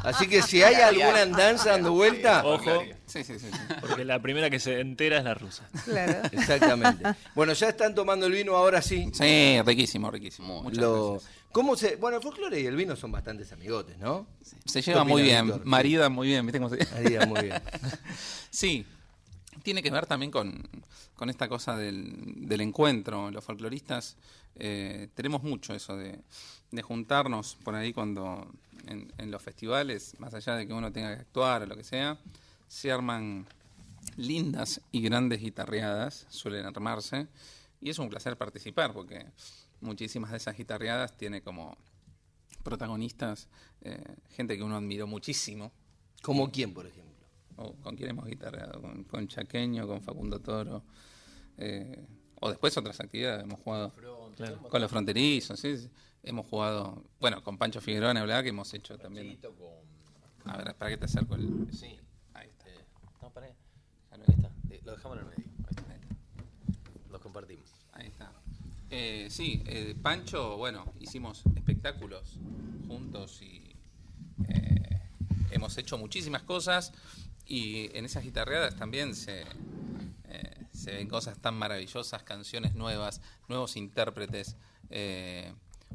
Así 0.05 0.27
que 0.29 0.43
si 0.43 0.63
hay 0.63 0.75
alguna 0.75 1.23
andanza 1.23 1.71
dando 1.71 1.93
vuelta, 1.93 2.45
Ojo, 2.45 2.83
Sí, 3.07 3.25
sí, 3.25 3.39
sí. 3.39 3.47
sí. 3.51 3.59
porque 3.81 4.05
la 4.05 4.21
primera 4.21 4.51
que 4.51 4.59
se 4.61 4.81
entera 4.81 5.19
es 5.19 5.25
la 5.25 5.33
rusa. 5.35 5.67
Claro. 5.87 6.21
exactamente. 6.33 7.03
Bueno, 7.35 7.55
ya 7.55 7.71
están 7.71 7.95
tomando 7.95 8.27
el 8.27 8.33
vino 8.33 8.55
ahora 8.57 8.83
sí. 8.83 9.09
Sí, 9.15 9.59
riquísimo, 9.65 10.11
riquísimo. 10.11 10.63
Muchas 10.65 10.79
Lo, 10.83 11.13
gracias. 11.13 11.33
¿Cómo 11.53 11.77
se, 11.77 11.97
bueno, 11.97 12.17
el 12.19 12.23
folclore 12.23 12.61
y 12.61 12.67
el 12.67 12.77
vino 12.77 12.95
son 12.95 13.11
bastantes 13.11 13.53
amigotes, 13.53 13.99
¿no? 13.99 14.27
Se 14.65 14.81
lleva 14.83 15.03
¿Qué 15.05 15.09
muy 15.09 15.23
bien, 15.23 15.47
Víctor? 15.47 15.67
marida 15.67 16.09
muy 16.09 16.29
bien, 16.29 16.47
¿viste 16.47 16.59
cómo 16.59 16.71
se 16.71 16.77
dice? 16.77 16.95
Ahí, 16.95 17.27
muy 17.27 17.43
bien. 17.43 17.63
Sí, 18.51 18.85
tiene 19.63 19.83
que 19.83 19.91
ver 19.91 20.07
también 20.07 20.31
con, 20.31 20.69
con 21.15 21.29
esta 21.31 21.49
cosa 21.49 21.77
del, 21.77 22.49
del 22.49 22.61
encuentro. 22.61 23.31
Los 23.31 23.45
folcloristas 23.45 24.17
eh, 24.57 25.09
tenemos 25.15 25.43
mucho 25.43 25.75
eso 25.75 25.97
de, 25.97 26.19
de 26.71 26.83
juntarnos 26.83 27.57
por 27.65 27.75
ahí 27.75 27.93
cuando 27.93 28.49
en, 28.87 29.13
en 29.19 29.31
los 29.31 29.43
festivales, 29.43 30.15
más 30.19 30.35
allá 30.35 30.55
de 30.57 30.67
que 30.67 30.73
uno 30.73 30.93
tenga 30.93 31.15
que 31.15 31.21
actuar 31.23 31.63
o 31.63 31.67
lo 31.67 31.77
que 31.77 31.85
sea, 31.85 32.19
se 32.69 32.91
arman 32.93 33.47
lindas 34.17 34.81
y 34.93 35.03
grandes 35.03 35.41
guitarreadas, 35.41 36.27
suelen 36.31 36.65
armarse, 36.67 37.27
y 37.81 37.91
es 37.91 37.99
un 37.99 38.09
placer 38.09 38.37
participar 38.37 38.93
porque 38.93 39.27
muchísimas 39.81 40.31
de 40.31 40.37
esas 40.39 40.57
guitarreadas 40.57 41.17
tiene 41.17 41.43
como 41.43 41.77
protagonistas 42.63 43.49
eh, 43.83 44.03
gente 44.31 44.57
que 44.57 44.63
uno 44.63 44.77
admiró 44.77 45.07
muchísimo, 45.07 45.73
¿Como 46.23 46.51
quién, 46.51 46.75
por 46.75 46.87
ejemplo? 46.87 47.11
o 47.57 47.75
con 47.75 47.97
quién 47.97 48.11
hemos 48.11 48.27
guitarreado, 48.27 48.81
con, 48.81 49.05
con 49.05 49.29
Chaqueño, 49.29 49.87
con 49.87 50.03
Facundo 50.03 50.41
Toro, 50.41 50.83
eh, 51.59 52.07
o 52.41 52.49
después 52.49 52.77
otras 52.77 52.99
actividades, 53.01 53.45
hemos 53.45 53.61
jugado 53.61 53.93
con 54.69 54.81
los 54.81 54.91
fronterizos, 54.91 55.61
sí, 55.61 55.91
hemos 56.23 56.47
jugado, 56.47 57.05
bueno, 57.21 57.43
con 57.43 57.59
Pancho 57.59 57.81
Figueroa, 57.81 58.11
hablar 58.13 58.43
que 58.43 58.51
hemos 58.51 58.73
hecho 58.73 58.99
también. 58.99 59.39
A 60.45 60.57
ver, 60.57 60.75
para 60.75 60.91
que 60.91 60.97
te 60.97 61.05
acerco 61.05 61.35
el... 61.35 61.69
Sí. 61.71 61.99
Ahí 62.33 62.49
está. 62.49 62.71
Eh, 62.71 62.85
no, 63.21 63.31
pará. 63.31 63.47
Ahí 64.11 64.21
está. 64.27 64.51
Lo 64.85 64.93
dejamos 64.93 65.19
en 65.19 65.25
el 65.25 65.31
medio. 65.31 65.51
Ahí 65.65 65.71
está. 65.71 67.11
Los 67.11 67.21
compartimos. 67.21 67.70
Eh, 68.91 69.29
sí, 69.31 69.63
eh, 69.67 69.95
Pancho, 70.01 70.57
bueno, 70.57 70.93
hicimos 70.99 71.43
espectáculos 71.55 72.39
juntos 72.89 73.41
y 73.43 73.77
eh, 74.49 75.01
hemos 75.53 75.77
hecho 75.79 75.97
muchísimas 75.97 76.43
cosas 76.43 76.93
y 77.47 77.97
en 77.97 78.05
esas 78.05 78.25
guitarreadas 78.25 78.75
también 78.77 79.15
se, 79.15 79.45
se 80.73 80.93
ven 80.93 81.09
cosas 81.09 81.39
tan 81.39 81.55
maravillosas, 81.55 82.23
canciones 82.25 82.75
nuevas, 82.75 83.21
nuevos 83.49 83.77
intérpretes, 83.77 84.57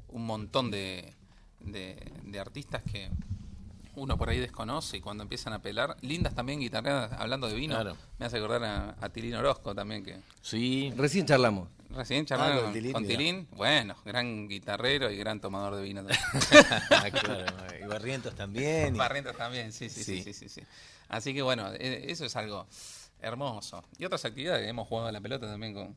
un 0.09 0.25
montón 0.25 0.71
de- 0.71 1.13
de 1.59 2.39
artistas 2.39 2.83
que 2.83 3.09
uno 3.95 4.17
por 4.17 4.29
ahí 4.29 4.39
desconoce 4.39 4.97
y 4.97 5.01
cuando 5.01 5.23
empiezan 5.23 5.53
a 5.53 5.59
pelar, 5.61 5.97
lindas 6.01 6.33
también 6.35 6.59
guitarreadas, 6.59 7.11
hablando 7.13 7.47
de 7.47 7.55
vino, 7.55 7.75
Claro. 7.75 7.95
me 8.19 8.25
hace 8.25 8.37
acordar 8.37 8.63
a, 8.63 8.95
a 8.99 9.09
Tilín 9.09 9.35
Orozco 9.35 9.73
también 9.75 10.03
que... 10.03 10.17
Sí. 10.41 10.93
Recién 10.97 11.25
charlamos. 11.25 11.69
Recién 11.89 12.23
Ah, 12.23 12.25
charlaron 12.25 12.63
con 12.63 12.73
Tilín, 12.73 12.91
con 12.93 13.03
mira. 13.03 13.17
Tilín. 13.17 13.47
Bueno, 13.51 13.95
gran 14.03 14.47
guitarrero 14.49 15.09
y 15.11 15.17
gran 15.17 15.39
tomador 15.39 15.75
de 15.75 15.83
vino 15.83 16.01
también. 16.03 16.19
Ah, 16.91 17.09
claro. 17.11 17.45
Y 17.81 17.87
Barrientos 17.87 18.35
también. 18.35 18.95
y- 18.95 18.97
Barrientos 18.97 19.35
también, 19.37 19.71
sí 19.71 19.89
sí, 19.89 20.03
sí, 20.03 20.17
Sí. 20.17 20.23
sí, 20.23 20.33
sí, 20.33 20.49
sí. 20.49 20.61
Así 21.07 21.33
que 21.33 21.41
bueno, 21.41 21.71
eh, 21.73 22.05
eso 22.09 22.25
es 22.25 22.35
algo 22.35 22.67
hermoso. 23.21 23.83
Y 23.97 24.05
otras 24.05 24.25
actividades, 24.25 24.67
hemos 24.67 24.87
jugado 24.87 25.07
a 25.07 25.11
la 25.11 25.21
pelota 25.21 25.47
también 25.47 25.73
con, 25.73 25.95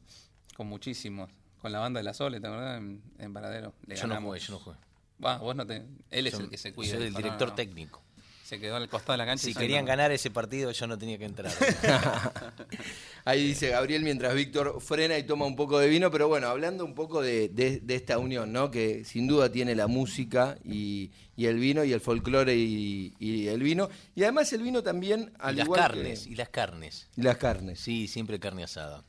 con 0.57 0.67
muchísimos. 0.69 1.31
Con 1.61 1.73
la 1.73 1.81
banda 1.81 1.99
de 1.99 2.05
la 2.05 2.15
Sole, 2.15 2.41
¿te 2.41 2.47
acordás? 2.47 2.79
En, 2.79 3.03
en 3.19 3.33
Paradero. 3.33 3.75
Le 3.87 3.97
Yo 3.97 4.07
no 4.07 4.21
jugué, 4.21 4.39
yo 4.39 4.53
no 4.53 4.59
jugué. 4.61 4.77
Va, 5.25 5.39
vos 5.39 5.55
no 5.57 5.67
te... 5.67 5.83
Él 6.11 6.27
es 6.27 6.33
Yo- 6.35 6.41
el 6.41 6.49
que 6.51 6.57
se 6.59 6.73
cuida. 6.73 6.95
Soy 6.97 7.07
el 7.07 7.15
director 7.15 7.49
no, 7.49 7.55
técnico. 7.55 8.03
Se 8.45 8.59
quedó 8.59 8.77
al 8.77 8.89
costado 8.89 9.13
de 9.13 9.19
la 9.19 9.27
cancha. 9.27 9.47
y 9.51 9.53
Si 9.53 9.59
querían 9.59 9.85
no. 9.85 9.89
ganar 9.89 10.11
ese 10.11 10.31
partido, 10.31 10.71
yo 10.73 10.87
no 10.87 10.97
tenía 10.97 11.19
que 11.19 11.27
entrar. 11.27 11.53
Ahí 13.25 13.47
dice 13.47 13.69
Gabriel 13.71 14.03
mientras 14.03 14.35
Víctor 14.35 14.81
frena 14.81 15.19
y 15.19 15.25
toma 15.25 15.45
un 15.45 15.55
poco 15.57 15.79
de 15.79 15.89
vino, 15.89 16.11
pero 16.11 16.29
bueno, 16.29 16.49
hablando 16.49 16.85
un 16.85 16.95
poco 16.95 17.21
de, 17.21 17.49
de- 17.51 17.81
de 17.81 17.95
esta 17.95 18.19
unión, 18.19 18.51
¿no? 18.53 18.71
Que 18.71 19.05
sin 19.05 19.27
duda 19.27 19.51
tiene 19.53 19.75
la 19.75 19.87
música 19.87 20.57
y, 20.65 21.11
y 21.37 21.45
el 21.47 21.59
vino 21.59 21.85
y 21.85 21.93
el 21.93 22.01
folclore 22.01 22.55
y, 22.57 23.13
y 23.19 23.49
el 23.49 23.63
vino. 23.63 23.91
Y 24.15 24.23
además 24.23 24.51
el 24.55 24.63
vino 24.63 24.83
también, 24.83 25.31
y 25.35 25.37
al 25.41 25.57
las 25.57 25.65
igual 25.67 25.81
carnes, 25.81 26.25
que... 26.25 26.31
y 26.31 26.35
las 26.37 26.49
carnes. 26.49 27.09
y 27.17 27.23
las 27.23 27.37
carnes. 27.37 27.81
Sí, 27.81 28.09
siempre 28.09 28.41
carne 28.41 28.65
asada. 28.65 29.05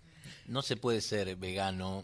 No 0.48 0.62
se 0.64 0.76
puede 0.76 1.00
ser 1.02 1.34
vegano. 1.38 2.04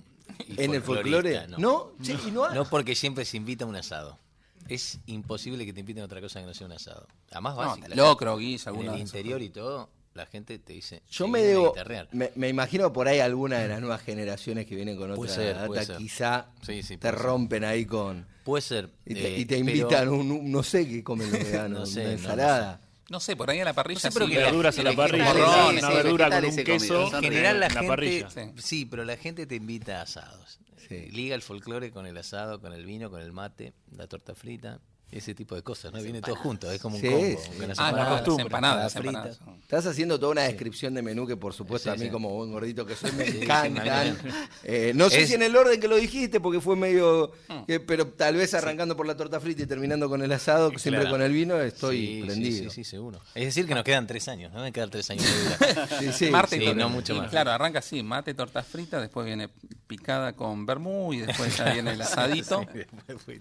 ¿En 0.57 0.73
el 0.73 0.81
folclore? 0.81 1.47
No, 1.57 1.91
sí, 2.01 2.15
y 2.27 2.31
no 2.31 2.45
hay- 2.45 2.55
No 2.55 2.65
porque 2.69 2.95
siempre 2.95 3.25
se 3.25 3.37
invita 3.37 3.65
a 3.65 3.67
un 3.67 3.75
asado. 3.75 4.19
Es 4.67 4.99
imposible 5.05 5.65
que 5.65 5.73
te 5.73 5.81
inviten 5.81 6.01
a 6.01 6.05
otra 6.05 6.21
cosa 6.21 6.39
que 6.39 6.45
no 6.47 6.53
sea 6.53 6.65
un 6.67 6.73
asado. 6.73 7.07
Además 7.31 7.55
No, 7.55 7.61
básica. 7.61 7.87
la 7.89 7.95
locro, 7.95 8.37
guisa, 8.37 8.71
En 8.71 8.81
el 8.89 8.99
interior 8.99 9.41
y 9.41 9.49
todo, 9.49 9.89
la 10.15 10.25
gente 10.25 10.57
te 10.57 10.73
dice. 10.73 11.03
Yo 11.11 11.25
"Se 11.25 11.31
me 11.31 11.41
debo, 11.41 11.69
guitarrear". 11.73 12.07
me, 12.13 12.31
me 12.35 12.49
imagino 12.49 12.91
por 12.91 13.07
ahí 13.07 13.19
alguna 13.19 13.59
de 13.59 13.67
las 13.67 13.79
nuevas 13.79 14.01
generaciones 14.01 14.65
que 14.65 14.75
vienen 14.75 14.97
con 14.97 15.13
Puede 15.13 15.31
otra 15.31 15.43
ser, 15.43 15.55
data, 15.55 15.67
puede 15.67 15.85
ser. 15.85 15.97
quizá 15.97 16.47
Sí, 16.63 16.81
sí, 16.81 16.97
te 16.97 17.09
ser. 17.09 17.15
rompen 17.19 17.63
ahí 17.63 17.85
con... 17.85 18.25
Puede 18.43 18.61
ser. 18.61 18.89
Y 19.05 19.13
te, 19.13 19.35
eh, 19.35 19.39
y 19.39 19.45
te 19.45 19.55
pero- 19.57 19.69
invitan 19.69 20.09
un, 20.09 20.31
un- 20.31 20.51
no 20.51 20.63
sé 20.63 20.87
qué 20.87 21.03
comen 21.03 21.31
los 21.31 21.39
veganos, 21.69 21.79
No 21.81 21.85
sé, 21.85 22.01
una 22.01 22.11
no, 22.11 22.17
no 22.17 22.73
sé. 22.73 22.84
No 23.09 23.19
sé, 23.19 23.35
por 23.35 23.49
ahí 23.51 23.59
a 23.59 23.65
la 23.65 23.73
parrilla 23.73 23.99
No 24.03 24.11
sé, 24.11 24.11
pero 24.11 24.25
sí. 24.25 24.31
que 24.31 24.37
Verduras 24.39 24.79
a 24.79 24.83
la 24.83 24.93
parrilla, 24.93 25.25
Morrones, 25.25 25.83
una 25.83 25.89
sí, 25.91 25.95
verdura 25.97 26.29
con 26.29 26.45
un 26.49 26.55
queso. 26.57 27.15
En 27.17 27.23
general 27.23 27.59
la 27.59 27.65
en 27.67 27.71
gente, 27.73 27.87
parrilla. 27.87 28.29
Sí. 28.29 28.41
sí. 28.57 28.85
pero 28.85 29.05
la 29.05 29.15
gente 29.17 29.45
te 29.45 29.55
invita 29.55 29.99
a 29.99 30.03
asados. 30.03 30.59
Sí. 30.87 31.09
Liga 31.11 31.35
el 31.35 31.41
folclore 31.41 31.91
con 31.91 32.05
el 32.07 32.17
asado, 32.17 32.59
con 32.61 32.73
el 32.73 32.85
vino, 32.85 33.09
con 33.09 33.21
el 33.21 33.31
mate, 33.31 33.73
la 33.95 34.07
torta 34.07 34.33
frita, 34.35 34.79
ese 35.11 35.33
tipo 35.35 35.55
de 35.55 35.61
cosas, 35.63 35.91
¿no? 35.93 36.01
Viene 36.01 36.21
todo 36.21 36.35
junto, 36.35 36.69
es 36.71 36.81
como 36.81 36.95
un 36.95 37.01
Sí, 37.01 37.09
combo. 37.09 37.25
sí. 37.41 37.57
con 37.59 37.67
las 37.69 37.79
Ah, 37.79 37.83
no, 37.83 37.97
empanadas, 37.97 38.11
las 38.11 38.19
costumbre. 38.21 38.43
empanadas, 38.45 38.83
las 38.83 38.95
empanadas. 38.95 39.39
Estás 39.65 39.87
haciendo 39.87 40.19
toda 40.19 40.31
una 40.33 40.43
descripción 40.43 40.93
de 40.93 41.01
menú 41.01 41.25
que 41.25 41.35
por 41.37 41.51
supuesto 41.51 41.89
Sí, 41.89 41.95
a 41.95 41.97
mí 41.99 42.05
sí. 42.05 42.11
como 42.11 42.29
buen 42.29 42.51
gordito 42.51 42.85
que 42.85 42.95
soy 42.95 43.11
me 43.13 43.27
encantan. 43.41 44.15
Eh, 44.63 44.91
no 44.93 45.09
sé 45.09 45.21
Es- 45.23 45.29
si 45.29 45.33
en 45.33 45.41
el 45.41 45.55
orden 45.55 45.81
que 45.81 45.87
lo 45.87 45.95
dijiste 45.95 46.39
porque 46.39 46.61
fue 46.61 46.75
medio... 46.75 47.31
Que- 47.65 47.79
pero 47.79 48.05
tal 48.07 48.35
vez 48.35 48.53
arrancando 48.53 48.95
por 48.95 49.07
la 49.07 49.17
torta 49.17 49.39
frita 49.39 49.63
y 49.63 49.65
terminando 49.65 50.07
con 50.07 50.21
el 50.21 50.31
asado, 50.31 50.69
siempre 50.77 51.01
Claro. 51.01 51.09
con 51.15 51.21
el 51.23 51.31
vino, 51.31 51.59
estoy 51.59 52.21
prendido. 52.25 52.69
Sí, 52.69 52.75
sí, 52.75 52.83
seguro. 52.83 53.19
Es 53.33 53.45
decir, 53.45 53.65
que 53.65 53.73
nos 53.73 53.83
quedan 53.83 54.05
tres 54.05 54.27
años, 54.27 54.53
¿no? 54.53 54.61
Me 54.61 54.71
quedan 54.71 54.91
tres 54.91 55.09
años 55.09 55.25
de 55.25 55.41
vida. 55.41 55.87
Sí, 55.99 56.11
sí, 56.13 56.29
Marte 56.29 56.63
y 56.63 56.73
no 56.75 56.87
mucho 56.89 57.15
y 57.15 57.17
más. 57.17 57.31
Claro, 57.31 57.49
arranca 57.51 57.79
así, 57.79 58.03
mate, 58.03 58.35
torta 58.35 58.61
frita, 58.61 59.01
después 59.01 59.25
viene 59.25 59.49
picada 59.87 60.33
con 60.33 60.65
vermú 60.67 61.11
y 61.13 61.21
después 61.21 61.57
ya 61.57 61.73
viene 61.73 61.91
el 61.93 62.01
asadito. 62.03 62.61
Sí, 62.71 62.79
después. 63.07 63.39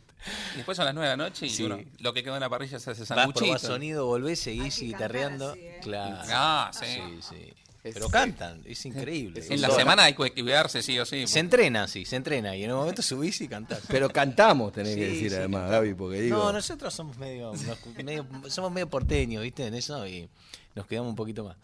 Y 0.55 0.57
después 0.57 0.75
son 0.77 0.87
las 0.87 0.95
nueve 0.95 1.11
de 1.11 1.17
la 1.19 1.23
noche 1.25 1.47
y 1.47 1.51
Sí. 1.51 1.65
uno, 1.65 1.79
lo 1.99 2.15
que 2.15 2.23
quedó 2.23 2.35
en 2.35 2.41
la 2.41 2.49
parrilla 2.49 2.79
se 2.79 2.91
hace 2.93 3.01
Vas, 3.03 3.09
sanguchito. 3.09 3.59
sonido, 3.59 4.07
volvés, 4.07 4.41
seguís 4.41 4.79
guitarreando. 4.81 5.55
cantar 5.55 6.14
¿eh? 6.23 6.27
Claro. 6.27 6.41
Ah, 6.41 6.71
sí. 6.73 6.87
sí, 6.87 7.19
sí. 7.37 7.53
Pero 7.93 8.09
cantan, 8.09 8.63
es 8.65 8.87
increíble. 8.87 9.45
En 9.51 9.61
la 9.61 9.69
semana 9.71 10.05
hay 10.05 10.15
que 10.15 10.33
cuidarse, 10.33 10.83
sí 10.83 10.99
o 10.99 11.05
sí. 11.05 11.27
Se 11.27 11.39
entrena, 11.39 11.87
sí, 11.87 12.07
se 12.07 12.17
entrena. 12.17 12.57
Y 12.57 12.65
en 12.65 12.73
un 12.73 12.79
momento 12.79 13.03
subís 13.03 13.39
y 13.43 13.49
cantás. 13.49 13.81
Pero 13.89 14.09
cantamos, 14.09 14.73
tenés 14.73 14.95
que 14.97 15.07
decir 15.09 15.31
sí, 15.31 15.37
además. 15.37 15.71
Gaby, 15.71 15.93
porque 15.93 16.23
digo... 16.23 16.39
No, 16.39 16.51
nosotros 16.53 16.95
somos 16.95 17.19
medio, 17.19 17.53
nos- 17.53 17.87
medio- 18.03 18.27
somos 18.49 18.73
medio 18.73 18.89
porteños, 18.89 19.43
¿viste? 19.43 19.67
En 19.67 19.75
eso 19.75 20.07
y 20.09 20.27
nos 20.75 20.87
quedamos 20.87 21.11
un 21.11 21.17
poquito 21.17 21.45
más. 21.45 21.57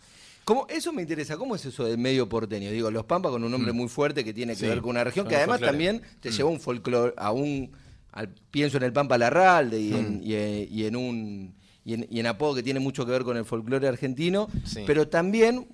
¿Cómo, 0.45 0.67
eso 0.69 0.93
me 0.93 1.01
interesa, 1.01 1.39
¿cómo 1.39 1.55
es 1.57 1.65
eso 1.65 1.85
del 1.85 1.97
medio 1.97 2.29
porteño? 2.29 2.71
Digo, 2.71 2.91
Los 2.91 3.07
Pampas 3.07 3.31
con 3.33 3.43
un 3.43 3.51
nombre 3.51 3.73
muy 3.73 3.89
fuerte 3.89 4.23
que 4.23 4.35
tiene 4.35 4.53
que 4.53 4.59
Sí, 4.61 4.67
ver 4.67 4.81
con 4.83 4.91
una 4.91 5.05
región 5.05 5.27
que 5.27 5.37
además 5.37 5.61
folclore. 5.61 5.71
también 5.73 6.03
te 6.21 6.31
lleva 6.33 6.51
un 6.51 6.61
folclore, 6.61 7.15
a 7.17 7.31
un, 7.33 7.73
al- 8.13 8.29
pienso 8.51 8.77
en 8.77 8.83
el 8.83 8.93
Pampa 8.93 9.17
Larralde 9.17 9.81
y 9.81 9.95
en, 9.95 10.21
y, 10.23 10.35
en- 10.35 10.69
y 10.71 10.85
en 10.85 10.97
un 10.97 11.55
y 11.85 11.95
en, 11.95 12.07
y 12.11 12.21
en 12.21 12.27
Apodo 12.27 12.55
que 12.57 12.63
tiene 12.63 12.81
mucho 12.81 13.05
que 13.07 13.13
ver 13.13 13.25
con 13.25 13.37
el 13.37 13.45
folclore 13.45 13.89
argentino, 13.89 14.49
Sí. 14.65 14.85
pero 14.87 15.09
también, 15.09 15.67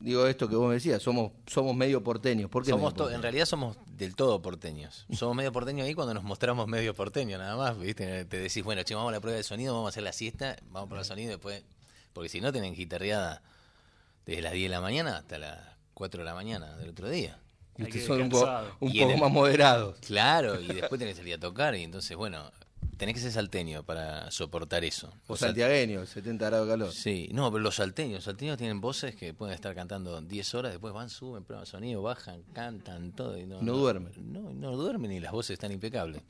digo 0.00 0.26
esto 0.26 0.48
que 0.48 0.56
vos 0.56 0.68
me 0.68 0.74
decías, 0.74 1.02
somos, 1.02 1.32
somos 1.46 1.74
medio 1.76 2.02
porteños. 2.02 2.50
¿Por 2.50 2.64
qué 2.64 2.70
Somos 2.70 2.82
medio 2.84 2.90
to- 2.92 2.96
porteños? 3.04 3.16
en 3.18 3.22
realidad 3.22 3.46
somos 3.46 3.76
del 3.96 4.16
todo 4.16 4.40
porteños. 4.42 5.06
Somos 5.12 5.36
medio 5.36 5.52
porteños 5.52 5.86
ahí 5.86 5.94
cuando 5.94 6.14
nos 6.14 6.24
mostramos 6.24 6.66
medio 6.66 6.94
porteños, 6.94 7.38
nada 7.38 7.56
más, 7.56 7.78
¿viste? 7.78 8.24
Te 8.24 8.36
decís, 8.38 8.62
bueno, 8.64 8.82
che, 8.82 8.94
vamos 8.94 9.10
a 9.10 9.12
la 9.12 9.20
prueba 9.20 9.36
de 9.36 9.42
sonido, 9.44 9.74
vamos 9.74 9.88
a 9.88 9.90
hacer 9.90 10.02
la 10.02 10.12
siesta, 10.12 10.56
vamos 10.70 10.88
por 10.88 10.98
el 10.98 11.04
sonido 11.04 11.28
y 11.28 11.30
después. 11.32 11.62
Porque 12.12 12.28
si 12.28 12.40
no, 12.40 12.52
tienen 12.52 12.74
guitarreada 12.74 13.42
desde 14.26 14.40
las 14.42 14.52
10 14.52 14.64
de 14.70 14.74
la 14.76 14.80
mañana 14.80 15.16
hasta 15.18 15.36
las 15.38 15.58
4 15.94 16.20
de 16.20 16.24
la 16.24 16.34
mañana 16.34 16.76
del 16.76 16.90
otro 16.90 17.08
día. 17.10 17.38
Y 17.76 17.82
ustedes 17.82 18.06
son 18.06 18.22
un, 18.22 18.28
po- 18.28 18.40
poco 18.78 18.92
el- 18.92 19.18
más 19.18 19.32
moderados. 19.32 19.98
Claro, 20.00 20.60
y 20.60 20.66
después 20.68 20.98
tenés 20.98 21.14
que 21.14 21.22
salir 21.22 21.34
a 21.34 21.38
tocar, 21.40 21.74
y 21.74 21.82
entonces, 21.82 22.16
bueno, 22.16 22.50
tenés 22.94 23.14
que 23.16 23.20
ser 23.20 23.32
salteño 23.32 23.82
para 23.84 24.30
soportar 24.30 24.84
eso. 24.84 25.08
O 25.26 25.32
Los 25.32 25.40
sal- 25.40 25.48
santiagueños, 25.50 26.08
70 26.10 26.46
grados 26.46 26.66
de 26.68 26.72
calor. 26.72 26.92
Sí, 26.92 27.28
no, 27.32 27.50
pero 27.50 27.62
los 27.62 27.74
salteños, 27.76 28.14
los 28.18 28.24
salteños 28.24 28.56
tienen 28.58 28.80
voces 28.80 29.14
que 29.16 29.34
pueden 29.34 29.54
estar 29.54 29.74
cantando 29.74 30.20
10 30.20 30.54
horas, 30.54 30.72
después 30.72 30.92
van, 30.94 31.10
suben, 31.10 31.44
prueban 31.44 31.66
sonido, 31.66 32.02
bajan, 32.02 32.42
cantan, 32.52 33.12
todo. 33.12 33.38
Y 33.38 33.46
no, 33.46 33.62
No 33.62 33.76
duermen. 33.76 34.12
No, 34.32 34.52
no 34.52 34.76
duermen 34.76 35.12
y 35.12 35.20
las 35.20 35.32
voces 35.32 35.54
están 35.54 35.72
impecables. 35.72 36.22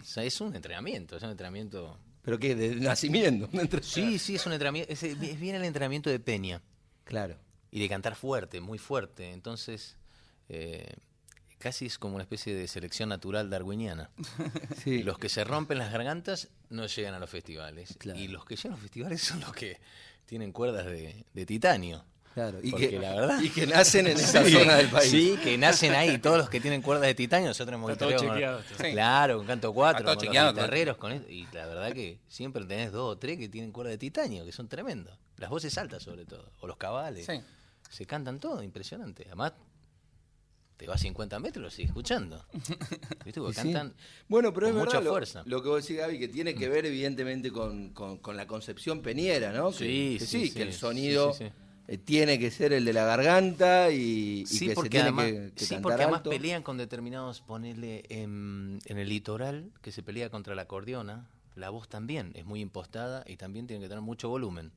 o 0.00 0.04
sea, 0.04 0.24
es 0.24 0.40
un 0.40 0.54
entrenamiento, 0.54 1.16
es 1.16 1.22
un 1.22 1.30
entrenamiento... 1.30 1.98
¿Pero 2.22 2.38
qué? 2.38 2.54
¿De 2.54 2.74
nacimiento? 2.76 3.48
Sí, 3.82 4.18
sí, 4.18 4.36
es 4.36 4.46
un 4.46 4.52
entrenamiento, 4.52 4.90
es, 4.92 5.02
es 5.02 5.18
bien 5.40 5.56
el 5.56 5.64
entrenamiento 5.64 6.08
de 6.08 6.18
peña 6.20 6.62
Claro. 7.04 7.36
y 7.70 7.80
de 7.80 7.88
cantar 7.88 8.14
fuerte, 8.16 8.60
muy 8.62 8.78
fuerte. 8.78 9.30
Entonces, 9.32 9.96
eh, 10.48 10.86
casi 11.64 11.86
es 11.86 11.98
como 11.98 12.16
una 12.16 12.24
especie 12.24 12.54
de 12.54 12.68
selección 12.68 13.08
natural 13.08 13.48
darwiniana. 13.48 14.10
Sí. 14.84 15.02
Los 15.02 15.18
que 15.18 15.30
se 15.30 15.44
rompen 15.44 15.78
las 15.78 15.90
gargantas 15.90 16.48
no 16.68 16.84
llegan 16.86 17.14
a 17.14 17.18
los 17.18 17.30
festivales. 17.30 17.94
Claro. 17.98 18.18
Y 18.20 18.28
los 18.28 18.44
que 18.44 18.54
llegan 18.56 18.72
a 18.72 18.76
los 18.76 18.82
festivales 18.82 19.22
son 19.22 19.40
los 19.40 19.52
que 19.54 19.80
tienen 20.26 20.52
cuerdas 20.52 20.84
de, 20.84 21.24
de 21.32 21.46
titanio. 21.46 22.04
Claro, 22.34 22.58
y 22.62 22.70
Porque 22.72 22.90
que, 22.90 22.98
la 22.98 23.14
verdad- 23.14 23.40
y 23.40 23.48
que 23.48 23.66
nacen 23.66 24.06
en 24.08 24.18
esa 24.18 24.44
Sí, 24.44 24.52
zona 24.52 24.74
del 24.76 24.90
país. 24.90 25.10
Sí, 25.10 25.38
que 25.42 25.56
nacen 25.56 25.92
ahí, 25.94 26.18
todos 26.18 26.36
los 26.36 26.50
que 26.50 26.60
tienen 26.60 26.82
cuerdas 26.82 27.06
de 27.06 27.14
titanio, 27.14 27.48
nosotros 27.48 27.74
hemos 27.76 27.92
Está 27.92 28.08
todo 28.08 28.28
con-. 28.28 28.38
Sí. 28.76 28.92
Claro, 28.92 29.38
con 29.38 29.46
canto 29.46 29.72
4, 29.72 29.98
Está 30.00 30.04
todo 30.04 30.16
con 30.16 30.24
chequeado, 30.26 30.46
los 30.48 30.54
guitarreros, 30.56 30.96
con 30.98 31.12
eso. 31.12 31.28
Y 31.30 31.46
la 31.52 31.64
verdad 31.66 31.92
que 31.94 32.18
siempre 32.28 32.64
tenés 32.66 32.92
dos 32.92 33.12
o 33.14 33.16
tres 33.18 33.38
que 33.38 33.48
tienen 33.48 33.72
cuerda 33.72 33.90
de 33.92 33.98
titanio, 33.98 34.44
que 34.44 34.52
son 34.52 34.68
tremendos. 34.68 35.16
Las 35.38 35.48
voces 35.48 35.78
altas 35.78 36.02
sobre 36.02 36.26
todo, 36.26 36.52
o 36.60 36.66
los 36.66 36.76
cabales. 36.76 37.24
Sí. 37.24 37.40
Se 37.88 38.04
cantan 38.04 38.38
todo, 38.40 38.62
impresionante. 38.62 39.22
Además, 39.26 39.52
te 40.76 40.86
vas 40.86 41.00
50 41.00 41.38
metros 41.38 41.78
y 41.78 41.82
escuchando. 41.84 42.44
¿Viste? 43.24 43.40
Porque 43.40 43.54
sí. 43.54 43.72
cantan 43.72 43.94
Bueno, 44.28 44.52
pero 44.52 44.66
es 44.66 44.72
con 44.72 44.80
mucha 44.82 44.98
verdad 44.98 45.10
fuerza. 45.10 45.42
lo 45.46 45.62
que 45.62 45.68
vos 45.68 45.82
decís, 45.82 45.98
Gaby, 45.98 46.18
que 46.18 46.28
tiene 46.28 46.54
que 46.54 46.68
ver 46.68 46.86
evidentemente 46.86 47.50
con, 47.52 47.90
con- 47.90 48.18
con 48.18 48.36
la 48.36 48.46
concepción 48.46 49.00
peniera, 49.02 49.52
¿no? 49.52 49.70
Que- 49.70 49.76
Sí, 49.78 50.16
que 50.18 50.26
sí, 50.26 50.50
que 50.52 50.62
el 50.62 50.72
sí, 50.72 50.78
sonido 50.78 51.32
sí, 51.32 51.44
sí, 51.44 51.50
sí. 51.50 51.52
eh, 51.88 51.98
tiene 51.98 52.38
que 52.38 52.50
ser 52.50 52.72
el 52.72 52.84
de 52.84 52.92
la 52.92 53.04
garganta 53.04 53.90
y, 53.90 54.40
y 54.42 54.46
Sí, 54.46 54.64
que 54.66 54.70
se 54.70 54.74
porque 54.74 54.88
tiene 54.90 55.02
además, 55.04 55.26
que, 55.26 55.52
que 55.54 55.64
sí, 55.64 55.76
porque 55.80 55.94
además 55.94 56.18
alto. 56.18 56.30
pelean 56.30 56.62
con 56.62 56.76
determinados, 56.76 57.40
ponerle 57.40 58.02
en, 58.08 58.80
en 58.86 58.98
el 58.98 59.08
litoral, 59.08 59.70
que 59.80 59.92
se 59.92 60.02
pelea 60.02 60.28
contra 60.30 60.54
la 60.54 60.62
acordeona, 60.62 61.28
la 61.54 61.70
voz 61.70 61.88
también 61.88 62.32
es 62.34 62.44
muy 62.46 62.60
impostada 62.60 63.22
y 63.28 63.36
también 63.36 63.68
tiene 63.68 63.80
que 63.82 63.88
tener 63.88 64.02
mucho 64.02 64.28
volumen. 64.28 64.72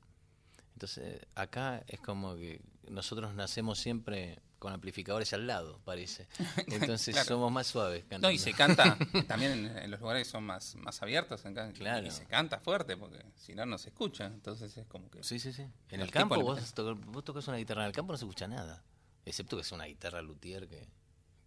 Entonces, 0.74 1.22
acá 1.34 1.84
es 1.88 2.00
como 2.00 2.36
que 2.36 2.62
nosotros 2.88 3.34
nacemos 3.34 3.80
siempre 3.80 4.38
con 4.60 4.74
amplificadores 4.74 5.32
al 5.34 5.46
lado, 5.48 5.80
parece. 5.86 6.28
Entonces 6.68 7.14
Claro. 7.14 7.28
somos 7.28 7.52
más 7.52 7.68
suaves. 7.68 8.04
No, 8.04 8.10
cantando. 8.10 8.32
y 8.32 8.38
se 8.40 8.54
canta 8.54 8.98
también 9.28 9.52
en, 9.52 9.78
en 9.78 9.92
los 9.92 10.00
lugares 10.00 10.26
que 10.28 10.32
son 10.32 10.44
más, 10.44 10.76
más 10.76 11.02
abiertos. 11.02 11.44
Claro. 11.76 12.06
Y 12.08 12.12
se 12.12 12.26
canta 12.26 12.60
fuerte, 12.60 12.98
porque 12.98 13.24
si 13.36 13.54
no, 13.56 13.66
no 13.66 13.78
se 13.78 13.90
escucha. 13.90 14.26
Entonces 14.26 14.76
es 14.78 14.88
como 14.88 15.10
que. 15.10 15.24
Sí, 15.24 15.40
sí, 15.40 15.54
sí. 15.54 15.66
En 15.90 16.02
el 16.02 16.12
campo 16.12 16.36
le- 16.36 16.44
vos, 16.44 16.74
to- 16.74 16.96
vos 16.96 17.24
tocas 17.24 17.48
una 17.48 17.58
guitarra 17.58 17.84
en 17.84 17.88
el 17.88 17.94
campo 17.94 18.14
no 18.14 18.18
se 18.18 18.26
escucha 18.26 18.48
nada. 18.48 18.84
Excepto 19.26 19.58
que 19.58 19.62
es 19.62 19.72
una 19.72 19.86
guitarra 19.86 20.22
luthier 20.22 20.68
que, 20.68 20.88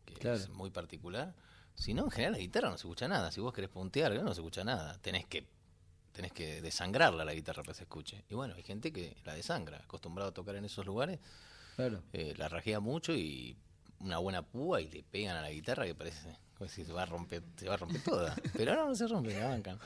que 0.04 0.14
Claro. 0.14 0.37
es 0.37 0.48
muy 0.48 0.70
particular. 0.70 1.34
Si 1.74 1.94
no, 1.94 2.04
en 2.04 2.11
general 2.11 2.32
la 2.32 2.38
guitarra 2.38 2.68
no 2.68 2.76
se 2.76 2.82
escucha 2.87 3.08
nada. 3.08 3.32
Si 3.32 3.40
vos 3.40 3.52
querés 3.54 3.70
puntear, 3.70 4.12
no 4.22 4.34
se 4.34 4.40
escucha 4.40 4.64
nada. 4.64 4.98
Tenés 4.98 5.24
que 5.26 5.48
tenés 6.12 6.32
que 6.32 6.61
desangrarla 6.61 7.24
la 7.24 7.32
guitarra 7.32 7.62
para 7.62 7.72
que 7.72 7.78
se 7.78 7.84
escuche. 7.84 8.24
Y 8.28 8.34
bueno, 8.34 8.54
hay 8.56 8.62
gente 8.64 8.92
que 8.92 9.16
la 9.24 9.32
desangra, 9.34 9.78
acostumbrado 9.78 10.30
a 10.30 10.34
tocar 10.34 10.56
en 10.56 10.64
esos 10.64 10.84
lugares, 10.84 11.20
Claro. 11.88 12.02
eh, 12.12 12.34
la 12.36 12.48
rajea 12.48 12.80
mucho 12.80 13.12
y 13.14 13.56
una 14.00 14.18
buena 14.18 14.42
púa 14.42 14.80
y 14.80 14.88
le 14.90 15.02
pegan 15.02 15.36
a 15.36 15.42
la 15.42 15.50
guitarra 15.50 15.84
que 15.86 15.94
parece 15.94 16.36
como 16.56 16.68
si 16.70 16.84
se 16.84 16.92
va 16.92 17.02
a 17.02 17.06
romper, 17.06 17.42
se 17.56 17.68
va 17.68 17.74
a 17.74 17.76
romper 17.78 18.02
toda. 18.02 18.34
Pero 18.54 18.74
no, 18.74 18.86
no 18.88 18.94
se 18.94 19.06
rompe, 19.08 19.32
la 19.38 19.48
bancan. 19.48 19.78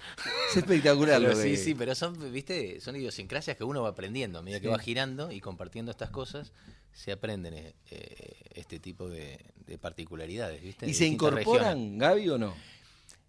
Es 0.50 0.56
espectacular 0.56 1.20
Pero 1.20 1.32
lo 1.34 1.36
sí, 1.40 1.50
que- 1.50 1.56
sí, 1.56 1.74
pero 1.74 1.94
son, 1.94 2.32
viste, 2.32 2.80
son 2.80 2.96
idiosincrasias 2.96 3.56
que 3.56 3.62
uno 3.64 3.82
va 3.82 3.90
aprendiendo. 3.90 4.38
A 4.40 4.42
medida 4.42 4.58
que 4.60 4.68
va 4.68 4.78
girando 4.78 5.30
y 5.30 5.40
compartiendo 5.40 5.90
estas 5.92 6.10
cosas, 6.10 6.52
se 6.92 7.12
aprenden 7.12 7.54
eh, 7.54 7.74
eh, 7.90 8.34
este 8.54 8.80
tipo 8.80 9.08
de, 9.08 9.38
de 9.66 9.78
particularidades, 9.78 10.60
¿viste? 10.62 10.86
¿Y 10.86 10.88
De 10.88 10.94
se 10.94 11.06
incorporan, 11.06 11.74
regiones. 11.76 12.00
Gaby, 12.00 12.28
o 12.30 12.38
no? 12.38 12.54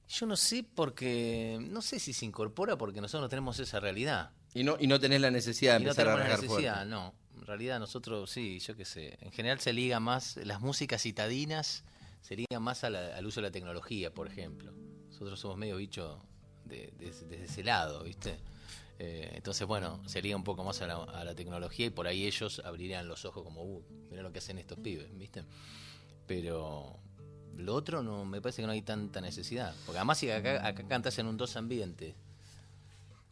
Yo 0.08 0.25
no 0.28 0.36
sé 0.38 0.63
porque, 0.75 1.58
no 1.69 1.82
sé 1.82 1.99
si 1.99 2.13
se 2.13 2.25
incorpora 2.25 2.78
porque 2.78 3.01
nosotros 3.01 3.21
no 3.23 3.30
tenemos 3.30 3.60
esa 3.60 3.80
realidad. 3.80 4.32
Y 4.54 4.63
no, 4.63 4.78
y 4.80 4.88
no 4.88 4.99
tenés 4.99 5.19
la 5.21 5.30
necesidad 5.32 5.73
de 5.75 5.82
Y 5.82 5.84
no 5.86 5.89
empezar 5.91 6.08
a 6.10 6.12
tenemos 6.15 6.30
la 6.30 6.41
necesidad, 6.47 6.73
fuerte. 6.75 6.89
no. 6.91 7.13
En 7.38 7.45
realidad 7.45 7.80
nosotros, 7.80 8.30
sí, 8.32 8.60
yo 8.60 8.76
qué 8.76 8.86
sé. 8.86 9.17
En 9.21 9.32
general 9.32 9.60
se 9.60 9.74
liga 9.74 10.00
más, 10.00 10.38
las 10.38 10.62
músicas 10.62 11.02
citadinas 11.02 11.84
se 12.21 12.36
ligan 12.36 12.63
más 12.63 12.82
la- 12.84 13.15
al 13.15 13.26
uso 13.26 13.39
de 13.41 13.48
la 13.48 13.52
tecnología, 13.52 14.13
por 14.13 14.28
ejemplo. 14.28 14.71
Nosotros 15.10 15.39
somos 15.39 15.58
medio 15.58 15.78
bicho 15.78 16.19
de- 16.65 16.91
de- 16.98 17.12
desde 17.12 17.43
ese 17.45 17.63
lado, 17.63 18.04
¿viste? 18.04 18.38
Eh, 18.98 19.32
entonces, 19.36 19.67
bueno, 19.67 20.02
se 20.08 20.21
liga 20.21 20.36
un 20.36 20.43
poco 20.43 20.63
más 20.63 20.82
a 20.82 20.88
la, 20.88 20.95
a 21.04 21.24
la 21.24 21.36
tecnología 21.36 21.86
y 21.86 21.89
por 21.89 22.08
ahí 22.08 22.26
ellos 22.26 22.62
abrirían 22.65 23.08
los 23.08 23.26
ojos 23.26 23.43
como, 23.43 23.62
uh, 23.63 23.84
mira 24.10 24.24
lo 24.24 24.32
que 24.32 24.39
hacen 24.39 24.58
estos 24.58 24.80
pibes, 24.80 25.15
¿viste? 25.17 25.43
Pero 26.26 26.98
lo 27.58 27.76
otro 27.76 28.02
no 28.02 28.26
me 28.26 28.41
parece 28.41 28.62
que 28.62 28.65
no 28.65 28.71
hay 28.71 28.82
tanta 28.82 29.21
necesidad. 29.21 29.76
Porque 29.86 29.98
además 30.00 30.17
si 30.17 30.30
acá, 30.32 30.65
acá 30.65 30.88
cantas 30.88 31.17
en 31.19 31.28
un 31.28 31.38
dos 31.38 31.56
ambiente, 31.58 32.15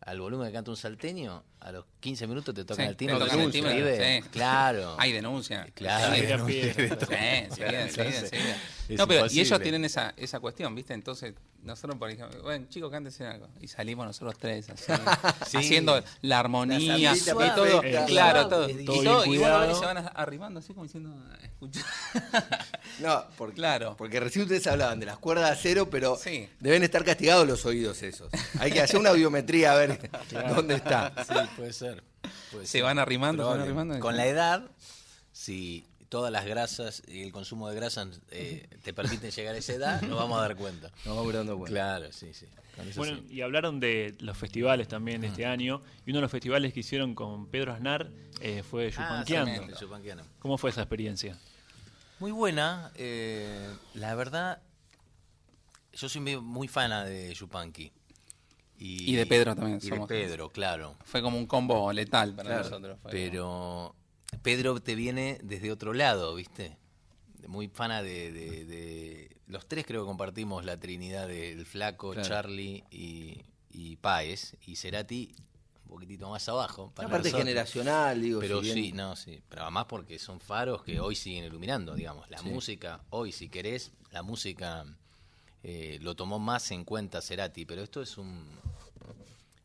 al 0.05 0.19
volumen 0.19 0.47
que 0.47 0.53
canta 0.53 0.71
un 0.71 0.77
salteño, 0.77 1.43
a 1.59 1.71
los 1.71 1.85
15 1.99 2.27
minutos 2.27 2.53
te 2.53 2.65
tocan 2.65 2.85
Sí, 2.85 2.89
el 2.89 2.97
timbre, 2.97 3.17
te 3.17 3.23
te 3.23 3.29
tocan 3.29 3.45
el 3.45 3.51
timbre, 3.51 4.21
sí. 4.21 4.29
Claro. 4.29 4.95
Hay 4.99 5.11
denuncia. 5.13 5.67
Claro, 5.73 6.13
Sí, 6.13 6.21
hay 6.21 6.27
denuncia. 6.27 6.73
Sí, 6.73 6.81
Entonces, 6.81 8.23
enseguida. 8.23 8.57
Es 8.89 8.97
No, 8.97 9.07
pero 9.07 9.25
y 9.29 9.39
ellos 9.39 9.61
tienen 9.61 9.85
esa, 9.85 10.13
esa 10.17 10.39
cuestión, 10.39 10.73
¿viste? 10.75 10.93
Entonces, 10.93 11.33
nosotros, 11.63 11.97
por 11.97 12.09
ejemplo, 12.09 12.41
bueno, 12.43 12.65
chicos, 12.69 12.91
cántense 12.91 13.25
algo. 13.25 13.47
Y 13.61 13.67
salimos 13.69 14.05
nosotros 14.05 14.35
tres, 14.37 14.69
así, 14.69 14.91
Sí. 15.47 15.57
haciendo 15.57 16.03
la 16.21 16.39
armonía 16.39 16.97
La 16.97 17.15
y 17.15 17.19
todo. 17.55 17.81
perfecta. 17.81 18.05
Claro, 18.05 18.49
Suave, 18.49 18.49
todo. 18.49 18.59
todo 18.67 18.69
Y, 18.69 18.73
bien 18.73 18.85
todo, 18.85 19.25
y 19.25 19.37
bueno, 19.37 19.55
cuidado. 19.57 19.79
se 19.79 19.85
van 19.85 20.11
arrimando 20.15 20.59
así 20.59 20.73
como 20.73 20.83
diciendo, 20.85 21.15
escucha. 21.41 21.81
No, 22.99 23.23
porque, 23.37 23.55
Claro. 23.55 23.95
porque 23.97 24.19
recién 24.19 24.43
ustedes 24.43 24.67
hablaban 24.67 24.99
de 24.99 25.05
las 25.05 25.17
cuerdas 25.17 25.45
de 25.49 25.51
acero, 25.53 25.89
pero 25.89 26.15
Sí. 26.17 26.49
deben 26.59 26.83
estar 26.83 27.03
castigados 27.03 27.47
los 27.47 27.65
oídos 27.65 28.03
esos. 28.03 28.29
Hay 28.59 28.71
que 28.71 28.81
hacer 28.81 28.99
una 28.99 29.11
biometría 29.13 29.71
a 29.73 29.75
ver 29.75 30.09
dónde 30.55 30.75
está. 30.75 31.13
Sí, 31.25 31.33
puede 31.55 31.73
ser. 31.73 32.03
puede 32.51 32.65
Se 32.65 32.73
ser. 32.73 32.83
van 32.83 32.99
arrimando, 32.99 33.43
se 33.43 33.49
van 33.49 33.61
arrimando. 33.61 33.99
Con 33.99 34.17
la 34.17 34.27
edad, 34.27 34.69
si 35.31 35.87
todas 36.13 36.31
las 36.31 36.45
grasas 36.45 37.01
y 37.07 37.23
el 37.23 37.31
consumo 37.31 37.67
de 37.69 37.75
grasas 37.75 38.21
eh, 38.29 38.67
te 38.83 38.93
permiten 38.93 39.31
llegar 39.31 39.55
a 39.55 39.57
esa 39.57 39.73
edad, 39.73 39.99
nos 40.03 40.19
vamos 40.19 40.37
a 40.37 40.41
dar 40.41 40.55
cuenta. 40.55 40.91
Nos 41.05 41.17
vamos 41.17 41.33
dando 41.33 41.57
cuenta. 41.57 41.73
Claro, 41.73 42.11
sí, 42.11 42.35
sí. 42.35 42.45
Bueno, 42.95 43.17
sí. 43.17 43.33
y 43.33 43.41
hablaron 43.41 43.79
de 43.79 44.15
los 44.19 44.37
festivales 44.37 44.87
también 44.87 45.21
de 45.21 45.27
este 45.27 45.47
año. 45.47 45.81
Y 46.05 46.11
uno 46.11 46.19
de 46.19 46.21
los 46.21 46.29
festivales 46.31 46.71
que 46.71 46.81
hicieron 46.81 47.15
con 47.15 47.47
Pedro 47.47 47.73
Aznar 47.73 48.11
eh, 48.41 48.61
fue 48.61 48.93
Ah, 48.95 49.23
Yupanquiano. 49.25 50.23
¿Cómo 50.37 50.59
fue 50.59 50.69
esa 50.69 50.81
experiencia? 50.83 51.35
Muy 52.19 52.31
buena. 52.31 52.91
eh, 52.95 53.69
la 53.95 54.13
verdad, 54.13 54.61
yo 55.93 56.09
soy 56.09 56.21
muy 56.21 56.67
fana 56.67 57.05
de 57.05 57.33
Yupanqui. 57.33 57.91
Y 58.77 59.15
de 59.15 59.25
Pedro 59.25 59.55
también 59.55 59.79
Y 59.81 59.87
somos. 59.87 60.07
de 60.07 60.15
Pedro, 60.15 60.49
claro. 60.49 60.95
Fue 61.05 61.23
como 61.23 61.37
un 61.39 61.47
combo 61.47 61.91
letal 61.91 62.33
para 62.35 62.49
Claro, 62.49 62.63
nosotros. 62.65 62.99
fue 63.01 63.11
Pero 63.11 63.95
Pedro 64.41 64.79
te 64.81 64.95
viene 64.95 65.39
desde 65.43 65.71
otro 65.71 65.93
lado, 65.93 66.35
¿viste? 66.35 66.77
Muy 67.47 67.67
fana 67.67 68.01
de, 68.01 68.31
de- 68.31 68.65
de- 68.65 69.37
Los 69.47 69.67
tres 69.67 69.85
creo 69.85 70.01
que 70.03 70.07
compartimos 70.07 70.63
la 70.65 70.79
trinidad 70.79 71.27
del 71.27 71.65
Flaco, 71.65 72.11
Claro. 72.13 72.27
Charlie 72.27 72.83
y, 72.89 73.41
y 73.71 73.97
Páez. 73.97 74.55
Y 74.65 74.75
Cerati 74.77 75.33
un 75.85 75.89
poquitito 75.99 76.29
más 76.29 76.47
abajo. 76.49 76.91
para 76.95 77.09
parte 77.09 77.27
nosotros. 77.29 77.41
generacional, 77.47 78.21
digo. 78.21 78.39
Pero 78.39 78.59
si 78.61 78.65
bien- 78.73 78.75
sí, 78.77 78.91
no, 78.93 79.15
sí. 79.15 79.41
Pero 79.49 79.63
además 79.63 79.85
porque 79.89 80.17
son 80.19 80.39
faros 80.39 80.83
que 80.83 80.99
hoy 80.99 81.15
siguen 81.15 81.43
iluminando, 81.43 81.93
digamos. 81.95 82.29
La 82.29 82.41
música, 82.41 83.01
hoy 83.09 83.31
si 83.31 83.49
querés, 83.49 83.91
la 84.11 84.23
música 84.23 84.85
eh, 85.63 85.99
lo 86.01 86.15
tomó 86.15 86.39
más 86.39 86.71
en 86.71 86.83
cuenta 86.85 87.21
Cerati, 87.21 87.65
pero 87.65 87.83
esto 87.83 88.01
es 88.01 88.17
un 88.17 88.45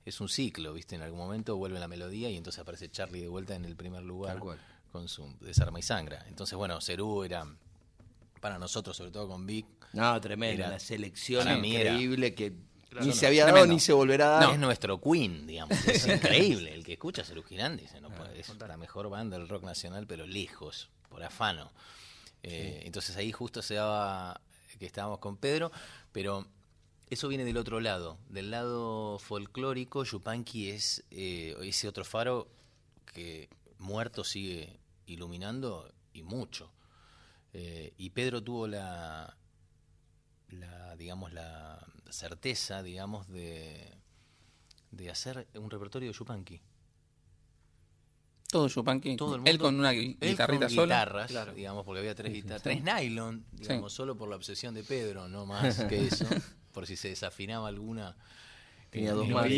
es 0.08 0.20
un 0.20 0.28
ciclo, 0.28 0.72
¿viste? 0.74 0.94
En 0.96 1.02
algún 1.02 1.18
momento 1.18 1.56
vuelve 1.56 1.78
la 1.78 1.88
melodía 1.88 2.30
y 2.30 2.36
entonces 2.36 2.60
aparece 2.60 2.90
Charlie 2.90 3.20
de 3.22 3.28
vuelta 3.28 3.54
en 3.54 3.64
el 3.64 3.76
primer 3.76 4.02
lugar. 4.02 4.38
Con 4.90 5.06
su 5.08 5.36
Desarma 5.40 5.78
y 5.78 5.82
Sangra. 5.82 6.24
Entonces, 6.28 6.56
bueno, 6.56 6.80
Cerú 6.80 7.22
era, 7.22 7.46
para 8.40 8.58
nosotros, 8.58 8.96
sobre 8.96 9.10
todo 9.10 9.28
con 9.28 9.44
Vic, 9.46 9.66
No, 9.92 10.18
tremendo. 10.20 10.62
Era- 10.62 10.70
la 10.72 10.78
selección 10.80 11.46
increíble 11.64 12.34
que 12.34 12.54
Claro, 12.88 13.04
ni 13.04 13.10
no, 13.12 13.16
se 13.16 13.26
había 13.26 13.42
dado 13.44 13.54
tremendo. 13.56 13.74
ni 13.74 13.80
se 13.80 13.92
volverá 13.92 14.38
a 14.38 14.40
dar. 14.46 14.52
es 14.54 14.58
nuestro 14.58 14.98
Queen, 14.98 15.46
digamos. 15.46 15.76
Es 15.86 16.06
increíble. 16.56 16.72
El 16.72 16.84
que 16.84 16.94
escucha 16.94 17.20
a 17.20 17.24
Cerú 17.26 17.42
Girán 17.42 17.76
dice, 17.76 18.00
no 18.00 18.08
puede, 18.08 18.40
es 18.40 18.48
la 18.58 18.76
mejor 18.78 19.10
banda 19.10 19.36
del 19.38 19.46
rock 19.46 19.62
nacional, 19.64 20.06
pero 20.06 20.26
lejos, 20.26 20.88
por 21.10 21.22
afano. 21.22 21.70
Eh, 22.42 22.82
Entonces 22.86 23.14
ahí 23.16 23.30
justo 23.30 23.60
se 23.60 23.74
daba 23.74 24.40
que 24.78 24.86
estábamos 24.86 25.18
con 25.18 25.36
Pedro, 25.36 25.70
pero 26.12 26.46
eso 27.10 27.28
viene 27.28 27.44
del 27.44 27.56
otro 27.56 27.80
lado. 27.80 28.18
Del 28.28 28.50
lado 28.50 29.18
folclórico, 29.18 30.04
Yupanqui 30.04 30.70
es 30.70 31.04
eh, 31.10 31.56
ese 31.62 31.88
otro 31.88 32.04
faro 32.04 32.48
que 33.06 33.48
muerto 33.78 34.24
sigue 34.24 34.78
iluminando 35.06 35.92
y 36.12 36.22
mucho. 36.22 36.70
Eh, 37.52 37.92
y 37.96 38.10
Pedro 38.10 38.42
tuvo 38.42 38.66
la, 38.66 39.36
la 40.50 40.96
digamos, 40.96 41.32
la 41.32 41.84
certeza, 42.10 42.82
digamos, 42.82 43.28
de, 43.28 43.90
de 44.90 45.10
hacer 45.10 45.46
un 45.54 45.70
repertorio 45.70 46.08
de 46.10 46.14
Yupanqui. 46.18 46.60
Todo 48.50 48.66
Yupanqui. 48.68 49.16
Todo 49.16 49.34
el 49.36 49.42
Él 49.46 49.52
mundo- 49.58 49.64
con 49.64 49.78
una 49.78 49.92
gui- 49.92 50.16
Él 50.20 50.30
guitarrita 50.30 50.66
con 50.66 50.74
sola. 50.74 50.94
guitarras, 51.04 51.30
Claro. 51.30 51.52
digamos, 51.52 51.84
porque 51.84 51.98
había 52.00 52.14
tres 52.14 52.32
guitarras, 52.32 52.62
tres 52.62 52.82
nylon, 52.82 53.44
digamos, 53.52 53.92
Sí. 53.92 53.96
solo 53.96 54.16
por 54.16 54.28
la 54.30 54.36
obsesión 54.36 54.74
de 54.74 54.84
Pedro, 54.84 55.28
no 55.28 55.44
más 55.44 55.84
que 55.84 56.06
eso, 56.24 56.26
por 56.78 56.86
si 56.86 56.96
se 56.96 57.08
desafinaba 57.08 57.66
alguna. 57.66 58.14
Tenía 58.90 59.10
eh, 59.10 59.14
dos 59.14 59.26
en 59.26 59.34
más. 59.34 59.48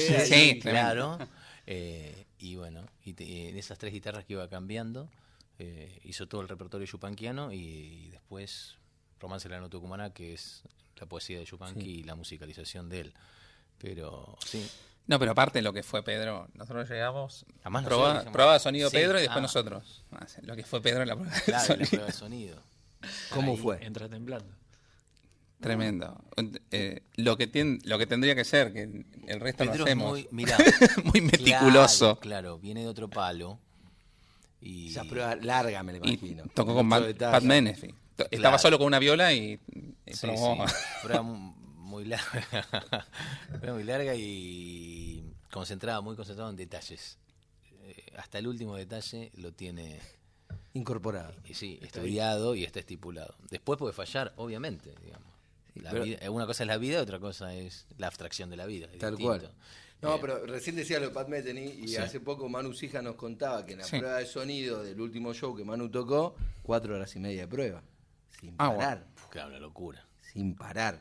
Sí, 0.00 0.14
sí, 0.24 0.58
claro. 0.60 1.18
Eh, 1.66 2.24
y 2.38 2.56
bueno, 2.56 2.86
y 3.04 3.12
te- 3.12 3.50
en 3.50 3.58
esas 3.58 3.76
tres 3.78 3.92
guitarras 3.92 4.24
que 4.24 4.32
iba 4.32 4.48
cambiando, 4.48 5.10
eh, 5.58 6.00
hizo 6.04 6.26
todo 6.26 6.40
el 6.40 6.48
repertorio 6.48 6.86
yupanquiano 6.86 7.52
y, 7.52 7.58
y 7.58 8.08
después 8.12 8.76
Romance 9.20 9.46
de 9.46 9.54
la 9.56 9.60
Nota 9.60 9.72
Tucumana, 9.72 10.08
que 10.14 10.32
es 10.32 10.62
la 10.96 11.04
poesía 11.04 11.38
de 11.38 11.44
Yupanqui 11.44 12.00
y 12.00 12.02
la 12.04 12.14
musicalización 12.14 12.88
de 12.88 13.00
él. 13.00 13.14
Pero 13.76 14.38
sí, 14.46 14.66
No, 15.06 15.18
pero 15.18 15.32
aparte 15.32 15.58
de 15.58 15.62
lo 15.62 15.74
que 15.74 15.82
fue 15.82 16.02
Pedro, 16.02 16.48
nosotros 16.54 16.88
llegamos, 16.88 17.44
Además, 17.60 17.82
nosotros 17.84 18.08
probaba, 18.14 18.32
probaba 18.32 18.58
sonido 18.58 18.88
Sí, 18.88 18.96
Pedro 18.96 19.18
y 19.18 19.22
después 19.22 19.38
ah. 19.38 19.42
nosotros. 19.42 20.02
Ah, 20.12 20.26
sí, 20.26 20.40
Lo 20.44 20.56
que 20.56 20.64
fue 20.64 20.80
Pedro 20.80 21.02
en 21.02 21.08
la 21.08 21.14
prueba 21.16 21.34
de 21.34 21.42
claro, 21.42 21.60
la 21.60 21.66
sonido. 21.66 21.88
prueba 21.90 22.06
de 22.06 22.12
sonido. 22.12 22.62
¿Cómo 23.30 23.52
Ahí 23.52 23.58
fue? 23.58 23.84
Entra 23.84 24.08
temblando. 24.08 24.54
Tremendo. 25.60 26.22
Eh, 26.70 27.02
lo, 27.16 27.36
que 27.38 27.50
tien- 27.50 27.80
lo 27.84 27.96
que 27.98 28.06
tendría 28.06 28.34
que 28.34 28.44
ser, 28.44 28.72
que 28.72 28.82
el 29.26 29.40
resto 29.40 29.64
Pedro 29.64 29.78
lo 29.78 29.84
es 29.84 29.90
hacemos. 29.90 30.10
muy, 30.10 30.28
mirá, 30.30 30.58
Muy 31.04 31.20
meticuloso. 31.22 32.18
Claro, 32.18 32.20
claro, 32.20 32.58
viene 32.58 32.80
de 32.82 32.88
otro 32.88 33.08
palo. 33.08 33.58
Y 34.60 34.88
Esa 34.90 35.04
prueba 35.04 35.36
larga, 35.36 35.82
me 35.82 35.92
la 35.92 35.98
Y 36.06 36.14
imagino. 36.14 36.44
tocó 36.54 36.74
con 36.74 36.88
Pat, 36.88 37.42
Menefee. 37.42 37.94
To- 38.16 38.24
Estaba 38.24 38.40
Claro. 38.40 38.58
solo 38.58 38.78
con 38.78 38.86
una 38.88 38.98
viola 38.98 39.32
y, 39.32 39.58
y 40.06 40.12
Sí, 40.12 40.26
probó. 40.26 40.66
sí, 40.68 40.74
prueba 41.02 41.22
mu- 41.22 41.54
muy 41.78 42.04
larga, 42.04 42.66
prueba 43.60 43.74
muy 43.76 43.84
larga 43.84 44.14
y 44.16 45.24
concentrada, 45.50 46.00
muy 46.00 46.16
concentrada 46.16 46.50
en 46.50 46.56
detalles. 46.56 47.18
Eh, 47.82 48.06
hasta 48.16 48.38
el 48.38 48.46
último 48.46 48.76
detalle 48.76 49.30
lo 49.36 49.52
tiene, 49.52 50.00
Incorporado. 50.74 51.34
y 51.44 51.54
sí, 51.54 51.78
estudiado 51.82 52.54
y 52.54 52.64
está 52.64 52.80
estipulado. 52.80 53.34
Después 53.50 53.78
puede 53.78 53.92
fallar, 53.92 54.32
obviamente, 54.36 54.94
digamos. 55.04 55.33
La 55.74 55.90
pero- 55.90 56.04
vida- 56.04 56.30
una 56.30 56.46
cosa 56.46 56.62
es 56.62 56.68
la 56.68 56.78
vida, 56.78 57.00
otra 57.02 57.18
cosa 57.18 57.54
es 57.54 57.86
la 57.98 58.06
abstracción 58.06 58.48
de 58.50 58.56
la 58.56 58.66
vida. 58.66 58.86
es 58.92 58.98
Tal 58.98 59.16
distinto. 59.16 59.38
cual. 59.46 59.52
No, 60.02 60.16
Eh, 60.16 60.18
pero 60.20 60.46
recién 60.46 60.76
decía 60.76 61.00
lo 61.00 61.06
de 61.06 61.12
Pat 61.12 61.28
Metheny 61.28 61.64
y 61.82 61.88
Sí. 61.88 61.96
hace 61.96 62.20
poco 62.20 62.48
Manu 62.48 62.74
Sija 62.74 63.00
nos 63.02 63.14
contaba 63.14 63.64
que 63.64 63.72
en 63.72 63.78
la 63.78 63.84
Sí. 63.84 63.98
prueba 63.98 64.18
de 64.18 64.26
sonido 64.26 64.82
del 64.84 65.00
último 65.00 65.32
show 65.32 65.56
que 65.56 65.64
Manu 65.64 65.88
tocó, 65.90 66.36
cuatro 66.62 66.94
horas 66.94 67.14
y 67.16 67.20
media 67.20 67.42
de 67.42 67.48
prueba. 67.48 67.82
Sin 68.40 68.54
Ah, 68.58 68.68
bueno. 68.68 68.80
parar. 68.80 69.06
Claro, 69.30 69.48
una 69.48 69.58
locura. 69.60 70.06
Sin 70.32 70.54
parar. 70.54 71.00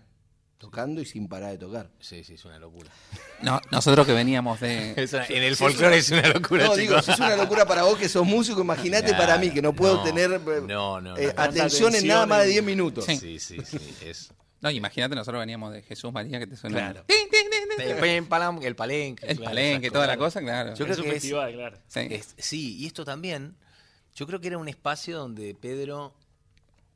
Tocando 0.58 1.02
y 1.02 1.06
sin 1.06 1.28
parar 1.28 1.52
de 1.52 1.58
tocar. 1.58 1.90
Sí, 2.00 2.24
sí, 2.24 2.36
es 2.36 2.46
una 2.46 2.58
locura. 2.58 2.90
No, 3.42 3.60
nosotros 3.70 4.08
que 4.08 4.14
veníamos 4.14 4.62
de. 4.62 4.92
en 5.30 5.44
el 5.44 5.58
folclore 5.58 5.98
es 5.98 6.10
una 6.12 6.30
locura, 6.30 6.68
No, 6.68 6.76
digo, 6.78 7.02
si 7.02 7.12
es 7.12 7.20
una 7.20 7.36
locura 7.36 7.66
para 7.66 7.84
vos 7.84 7.98
que 7.98 8.08
sos 8.08 8.26
músico, 8.26 8.62
imagínate 8.62 9.08
Claro, 9.08 9.18
para 9.26 9.38
mí 9.38 9.52
que 9.52 9.62
no 9.62 9.74
puedo 9.74 9.98
no, 9.98 10.04
tener 10.04 10.30
no, 10.40 11.02
no, 11.02 11.18
eh, 11.18 11.34
atención 11.36 11.94
en 11.96 12.08
nada 12.08 12.26
más 12.26 12.40
de 12.40 12.46
en- 12.46 12.52
10 12.52 12.64
minutos. 12.64 13.04
Sí. 13.06 13.18
Sí, 13.18 13.40
sí, 13.40 13.58
sí. 13.66 13.78
Es, 14.06 14.32
No, 14.64 14.72
imagínate, 14.72 15.14
nosotros 15.14 15.40
veníamos 15.42 15.72
de 15.74 15.82
Jesús 15.84 16.12
María, 16.12 16.40
que 16.40 16.48
te 16.48 16.56
suena. 16.56 16.78
Claro. 16.78 17.04
Tin, 17.06 17.18
tin, 17.30 17.42
tin, 17.52 17.70
tin. 17.78 17.88
el, 18.66 18.76
palenque. 18.76 19.26
El 19.28 19.36
claro, 19.38 19.44
palenque, 19.52 19.88
esas 19.88 19.94
toda 19.94 20.08
la 20.08 20.18
cosa, 20.18 20.40
claro. 20.42 20.74
Yo 20.74 20.86
es 20.86 20.92
creo 20.92 20.98
un 20.98 21.04
que 21.04 21.18
es- 21.18 21.22
festival, 21.22 21.54
claro. 21.54 21.78
Sí. 21.88 22.00
Es- 22.10 22.34
sí, 22.38 22.78
y 22.78 22.86
esto 22.88 23.04
también, 23.06 23.56
yo 24.16 24.26
creo 24.26 24.40
que 24.40 24.48
era 24.48 24.58
un 24.58 24.68
espacio 24.70 25.18
donde 25.20 25.54
Pedro 25.54 26.16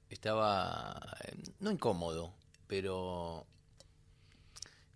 estaba, 0.10 0.98
eh, 1.26 1.36
no 1.60 1.70
incómodo, 1.72 2.34
pero, 2.68 3.46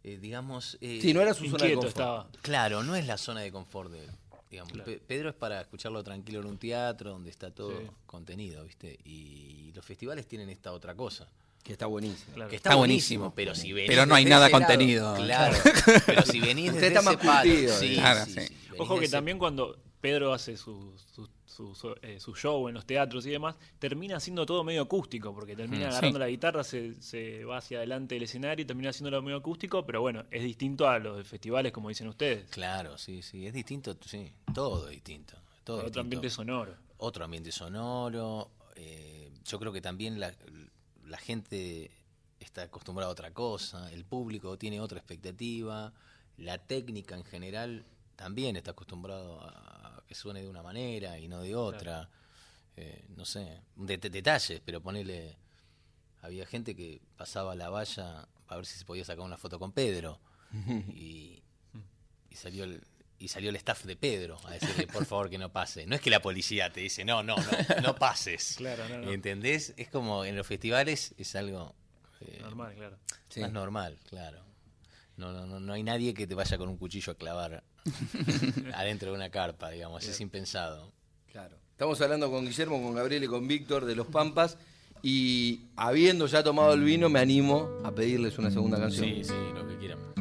eh, 0.04 0.18
digamos... 0.22 0.78
eh, 0.82 1.00
Sí, 1.02 1.14
no 1.14 1.22
era 1.22 1.34
su 1.34 1.46
zona 1.50 1.66
de 1.66 1.74
confort. 1.74 1.90
estaba. 1.90 2.30
Claro, 2.42 2.84
no 2.84 2.96
es 2.96 3.06
la 3.06 3.18
zona 3.18 3.42
de 3.42 3.52
confort 3.52 3.92
de 3.92 4.06
él. 4.06 4.12
Digamos. 4.50 4.74
Claro. 4.74 4.92
Pedro 5.08 5.30
es 5.30 5.36
para 5.36 5.62
escucharlo 5.62 6.04
tranquilo 6.04 6.40
en 6.42 6.46
un 6.48 6.58
teatro 6.58 7.12
donde 7.12 7.30
está 7.30 7.52
todo 7.52 7.78
Sí. 7.80 7.88
contenido, 8.06 8.64
¿viste? 8.66 8.98
Y 9.06 9.72
los 9.74 9.86
festivales 9.86 10.28
tienen 10.28 10.50
esta 10.50 10.72
otra 10.74 10.94
cosa. 10.96 11.28
Que 11.63 11.74
está 11.74 11.86
buenísimo. 11.86 12.34
Claro. 12.34 12.50
Que 12.50 12.56
está, 12.56 12.69
Está 12.69 12.76
buenísimo, 12.78 13.26
buenísimo. 13.32 13.36
pero 13.36 13.56
si 13.56 13.71
venís 13.74 13.89
Pero 13.89 14.06
no 14.06 14.15
hay 14.15 14.26
nada 14.26 14.50
lado- 14.50 14.52
contenido. 14.65 15.15
claro, 15.15 15.56
pero 16.06 16.21
si 16.24 16.39
venís 16.39 16.69
Usted 16.69 16.82
desde 16.82 16.88
está 16.88 17.00
ese 17.02 17.10
más 17.10 17.17
palo, 17.26 17.50
curtido, 17.52 17.78
sí, 17.78 17.93
Claro, 17.95 18.26
sí, 18.26 18.32
sí. 18.34 18.39
sí, 18.47 18.54
venís 18.69 18.80
Ojo 18.82 19.00
que 19.00 19.06
ese- 19.06 19.12
también 19.12 19.38
cuando 19.38 19.78
Pedro 20.02 20.34
hace 20.34 20.58
su, 20.58 20.97
su, 21.13 21.30
su- 21.45 21.76
su- 21.76 21.95
eh, 22.02 22.19
su 22.19 22.34
show 22.36 22.67
en 22.67 22.74
los 22.74 22.88
teatros 22.88 23.24
y 23.28 23.30
demás, 23.30 23.56
termina 23.78 24.19
siendo 24.19 24.47
todo 24.47 24.63
medio 24.63 24.82
acústico, 24.82 25.32
porque 25.36 25.56
termina 25.56 25.86
Mm, 25.86 25.89
agarrando 25.91 26.17
sí. 26.17 26.19
la 26.19 26.28
guitarra, 26.28 26.63
se, 26.63 27.00
se 27.00 27.43
va 27.45 27.58
hacia 27.58 27.78
adelante 27.78 28.15
del 28.15 28.24
escenario 28.24 28.63
y 28.63 28.65
termina 28.65 28.89
haciéndolo 28.89 29.21
medio 29.21 29.38
acústico, 29.38 29.86
pero 29.86 30.02
bueno, 30.02 30.26
es 30.32 30.41
distinto 30.41 30.88
a 30.89 30.97
los 30.97 31.17
de 31.17 31.24
festivales, 31.24 31.71
como 31.71 31.89
dicen 31.89 32.08
ustedes. 32.08 32.50
Claro, 32.50 32.97
sí, 32.97 33.21
sí, 33.21 33.45
es 33.45 33.54
distinto, 33.54 33.95
sí, 34.04 34.32
todo 34.56 34.88
distinto. 34.88 35.36
Todo 35.63 35.76
Otro 35.78 35.86
distinto. 35.89 36.00
ambiente 36.02 36.30
sonoro. 36.32 36.76
Otro 36.97 37.24
ambiente 37.24 37.52
sonoro. 37.52 38.50
eh, 38.76 39.30
yo 39.45 39.60
creo 39.60 39.71
que 39.71 39.82
también 39.82 40.19
la, 40.19 40.34
la 41.12 41.17
gente 41.17 41.91
está 42.39 42.63
acostumbrada 42.63 43.10
a 43.10 43.12
otra 43.13 43.32
cosa, 43.34 43.91
el 43.91 44.04
público 44.06 44.58
tiene 44.58 44.80
otra 44.80 44.97
expectativa, 44.97 45.93
la 46.38 46.58
técnica 46.58 47.15
en 47.15 47.24
general 47.26 47.86
también 48.15 48.56
está 48.56 48.71
acostumbrado 48.71 49.41
a 49.41 50.04
que 50.08 50.15
suene 50.15 50.41
de 50.41 50.50
una 50.50 50.63
manera 50.63 51.19
y 51.19 51.28
no 51.28 51.41
de 51.41 51.56
otra. 51.56 52.10
Eh, 52.78 53.06
no 53.17 53.26
sé, 53.26 53.62
de- 53.76 53.97
de- 53.97 54.10
detalles, 54.10 54.62
pero 54.65 54.82
ponele. 54.82 55.36
Había 56.21 56.45
gente 56.45 56.76
que 56.76 57.02
pasaba 57.17 57.56
la 57.56 57.69
valla 57.69 58.28
para 58.47 58.58
ver 58.58 58.65
si 58.65 58.78
se 58.80 58.86
podía 58.86 59.04
sacar 59.04 59.26
una 59.26 59.38
foto 59.38 59.60
con 59.60 59.71
Pedro. 59.71 60.19
y, 60.95 61.41
y 62.30 62.36
salió 62.36 62.63
el, 62.63 62.82
y 63.22 63.28
salió 63.28 63.52
el 63.52 63.56
staff 63.58 63.86
de 63.86 63.96
Pedro 63.96 64.40
a 64.46 64.54
decirle 64.54 64.88
por 64.88 65.06
favor 65.06 65.30
que 65.30 65.38
no 65.38 65.52
pase. 65.52 65.86
No 65.86 65.96
es 65.96 66.02
que 66.02 66.10
la 66.10 66.22
policía 66.22 66.72
te 66.72 66.82
dice, 66.82 67.06
no, 67.06 67.22
no, 67.22 67.36
no, 67.38 67.82
no 67.84 67.96
pases. 68.00 68.56
Claro, 68.58 68.90
no, 68.90 68.98
no. 68.98 69.12
¿Entendés? 69.12 69.74
Es 69.78 69.90
como 69.90 70.26
en 70.26 70.36
los 70.36 70.48
festivales 70.48 71.14
es 71.18 71.36
algo 71.36 71.76
eh, 72.22 72.40
Normal, 72.42 72.74
claro. 72.76 72.98
Sí. 73.30 73.42
más 73.42 73.52
normal, 73.52 73.98
claro. 74.10 74.44
No, 75.18 75.32
no, 75.32 75.46
no, 75.46 75.60
no 75.60 75.74
hay 75.74 75.84
nadie 75.84 76.16
que 76.16 76.26
te 76.26 76.34
vaya 76.34 76.58
con 76.58 76.68
un 76.68 76.78
cuchillo 76.78 77.14
a 77.14 77.16
clavar 77.16 77.64
adentro 78.74 79.12
de 79.12 79.16
una 79.16 79.30
carpa, 79.30 79.70
digamos, 79.70 80.04
es 80.08 80.20
impensado. 80.20 80.92
Claro. 81.32 81.58
Estamos 81.72 82.02
hablando 82.02 82.32
con 82.32 82.46
Guillermo, 82.46 82.82
con 82.82 82.96
Gabriel 82.96 83.24
y 83.24 83.28
con 83.28 83.48
Víctor 83.48 83.86
de 83.86 83.96
Los 83.96 84.08
Pampas. 84.08 84.58
Y 85.04 85.62
habiendo 85.76 86.26
ya 86.28 86.44
tomado 86.44 86.74
el 86.74 86.84
vino, 86.84 87.10
me 87.10 87.20
animo 87.20 87.70
a 87.84 87.92
pedirles 87.92 88.38
una 88.40 88.52
segunda 88.52 88.80
canción. 88.80 89.06
Sí, 89.06 89.24
sí, 89.24 89.34
lo 89.56 89.68
que 89.68 89.78
quieran. 89.78 90.21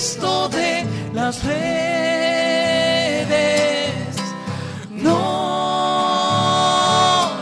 De 0.00 0.86
las 1.12 1.44
redes, 1.44 2.16
no 4.90 5.20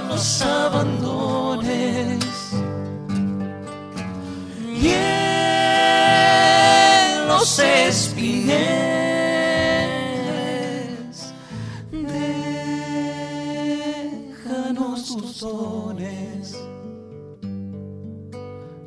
nos 0.09 0.43
abandones. 0.43 2.19
Y 4.83 4.89
en 4.89 6.09
los 7.29 7.61
espineles, 7.61 8.53
déjanos 14.33 15.07
tus 15.07 15.39
dones. 15.39 16.59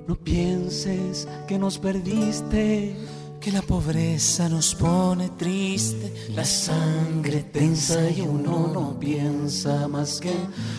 No 0.07 0.15
pienses 0.17 1.25
que 1.47 1.57
nos 1.57 1.77
perdiste, 1.77 2.97
que 3.41 3.51
la 3.51 3.63
pobreza 3.63 4.47
nos 4.47 4.75
pone 4.75 5.29
triste, 5.29 6.29
la 6.35 6.45
sangre 6.45 7.41
tensa 7.51 8.07
y 8.11 8.21
uno 8.21 8.67
no 8.71 8.99
piensa 8.99 9.87
más 9.87 10.19
que 10.19 10.31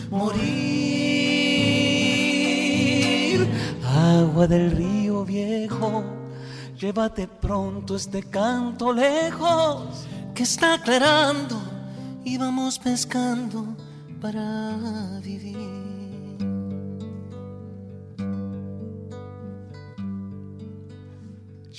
morir. 0.09 1.03
Agua 3.83 4.47
del 4.47 4.71
río 4.71 5.25
viejo, 5.25 6.05
llévate 6.79 7.27
pronto 7.27 7.97
este 7.97 8.23
canto 8.23 8.93
lejos, 8.93 10.07
que 10.33 10.43
está 10.43 10.75
aclarando 10.75 11.61
y 12.23 12.37
vamos 12.37 12.79
pescando 12.79 13.75
para 14.21 15.19
vivir. 15.21 15.52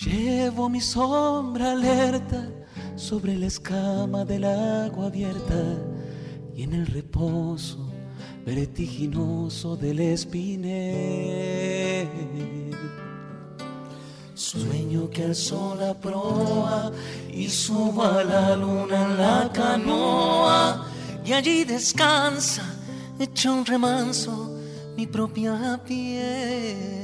Llevo 0.05 0.69
mi 0.69 0.83
sombra 0.83 1.73
alerta 1.73 2.47
sobre 2.95 3.37
la 3.39 3.47
escama 3.47 4.27
del 4.27 4.45
agua 4.45 5.07
abierta 5.07 5.79
y 6.55 6.65
en 6.65 6.75
el 6.75 6.87
reposo 6.87 7.79
vertiginoso 8.45 9.77
del 9.77 10.01
espinel. 10.01 10.77
Sueño 14.35 15.09
que 15.09 15.25
el 15.25 15.35
sol 15.35 15.79
la 15.81 15.95
proa 15.95 16.93
y 17.33 17.49
subo 17.49 18.03
a 18.03 18.23
la 18.25 18.55
luna 18.57 19.05
en 19.05 19.17
la 19.17 19.51
canoa 19.55 20.87
y 21.25 21.33
allí 21.33 21.65
descansa, 21.65 22.63
hecho 23.19 23.55
un 23.55 23.65
remanso, 23.65 24.55
mi 24.97 25.07
propia 25.07 25.81
piel 25.83 27.04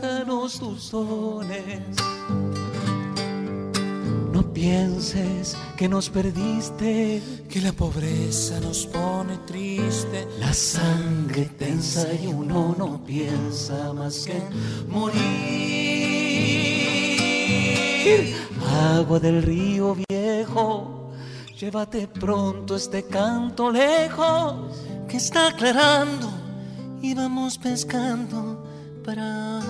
déjanos 0.00 0.58
tus 0.58 0.90
dones. 0.90 1.96
No 4.32 4.42
pienses 4.52 5.56
que 5.78 5.88
nos 5.88 6.10
perdiste, 6.10 7.22
que 7.48 7.60
la 7.60 7.72
pobreza 7.72 8.58
nos 8.58 8.84
pone 8.86 9.38
triste, 9.46 10.26
la 10.40 10.52
sangre 10.52 11.44
tensa 11.56 12.12
y 12.14 12.26
uno 12.26 12.74
no 12.76 13.04
piensa 13.04 13.92
más 13.92 14.24
que 14.26 14.38
en 14.38 14.90
morir. 14.90 15.38
Agua 18.96 19.20
del 19.20 19.40
río 19.40 19.96
viejo, 20.08 21.12
llévate 21.56 22.08
pronto 22.08 22.74
este 22.74 23.04
canto 23.04 23.70
lejos, 23.70 24.76
que 25.08 25.18
está 25.18 25.46
aclarando 25.46 26.28
y 27.00 27.14
vamos 27.14 27.56
pescando 27.56 28.66
para 29.04 29.62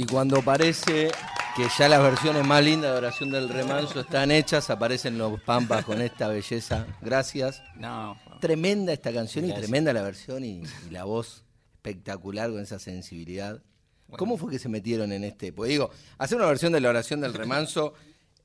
Y 0.00 0.06
cuando 0.06 0.40
parece 0.40 1.10
que 1.54 1.66
ya 1.78 1.86
las 1.86 2.02
versiones 2.02 2.46
más 2.46 2.64
lindas 2.64 2.90
de 2.90 2.96
Oración 2.96 3.30
del 3.30 3.50
Remanso 3.50 4.00
están 4.00 4.30
hechas, 4.30 4.70
aparecen 4.70 5.18
los 5.18 5.38
Pampas 5.42 5.84
con 5.84 6.00
esta 6.00 6.26
belleza. 6.26 6.86
Gracias. 7.02 7.62
No, 7.76 8.16
Tremenda 8.40 8.94
esta 8.94 9.12
canción 9.12 9.44
y 9.44 9.52
tremenda 9.52 9.92
la 9.92 10.00
versión 10.00 10.42
y, 10.42 10.62
y 10.86 10.90
la 10.90 11.04
voz 11.04 11.44
espectacular 11.74 12.50
con 12.50 12.60
esa 12.60 12.78
sensibilidad. 12.78 13.62
¿Cómo 14.16 14.38
fue 14.38 14.50
que 14.50 14.58
se 14.58 14.70
metieron 14.70 15.12
en 15.12 15.22
este? 15.22 15.52
Pues 15.52 15.68
digo, 15.68 15.90
hacer 16.16 16.38
una 16.38 16.46
versión 16.46 16.72
de 16.72 16.80
la 16.80 16.88
oración 16.88 17.20
del 17.20 17.34
remanso 17.34 17.92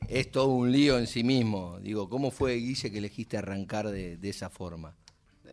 es 0.10 0.30
todo 0.30 0.48
un 0.48 0.74
lío 0.74 0.98
en 0.98 1.08
sí 1.08 1.24
mismo. 1.24 1.80
Digo, 1.80 2.10
¿cómo 2.10 2.32
fue, 2.32 2.56
Guille, 2.56 2.92
que 2.92 2.98
elegiste 2.98 3.38
arrancar 3.38 3.88
de, 3.92 4.18
de 4.18 4.30
esa 4.30 4.50
forma? 4.50 4.94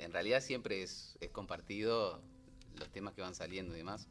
En 0.01 0.12
realidad 0.12 0.41
siempre 0.41 0.83
es, 0.83 1.17
es 1.21 1.31
compartido 1.31 2.21
los 2.75 2.91
temas 2.91 3.15
que 3.15 3.23
van 3.23 3.37
saliendo 3.37 3.73
y 3.77 3.79
demás. 3.79 4.09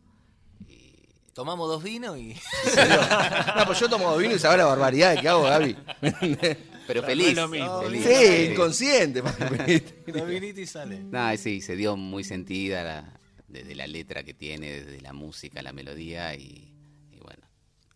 Y 0.70 0.91
Tomamos 1.34 1.68
dos 1.70 1.82
vinos 1.84 2.18
y. 2.18 2.36
No, 3.56 3.66
pues 3.66 3.80
yo 3.80 3.90
tomo 3.90 4.16
vino 4.18 4.36
y 4.36 4.40
sabes 4.40 4.58
la 4.58 4.66
barbaridad 4.66 5.20
que 5.20 5.28
hago, 5.30 5.44
Gaby. 5.44 5.76
pero 6.88 7.02
No, 7.02 7.08
feliz. 7.08 7.26
no 7.26 7.32
es 7.32 7.36
lo 7.38 7.48
mismo. 7.48 7.82
feliz. 7.84 8.06
sí, 8.06 8.48
inconsciente. 8.52 9.22
dos 9.22 10.28
vinitos 10.28 10.60
y 10.60 10.66
sale. 10.68 11.00
Nada, 11.04 11.36
sí, 11.38 11.62
se 11.62 11.76
dio 11.76 11.96
muy 11.96 12.24
sentida 12.24 12.84
la- 12.84 13.20
desde 13.48 13.76
la 13.76 13.88
letra 13.88 14.24
que 14.24 14.34
tiene, 14.34 14.72
desde 14.82 15.02
la 15.02 15.14
música, 15.14 15.62
la 15.62 15.74
melodía 15.74 16.36
y, 16.36 16.74
y 17.12 17.18
bueno, 17.20 17.44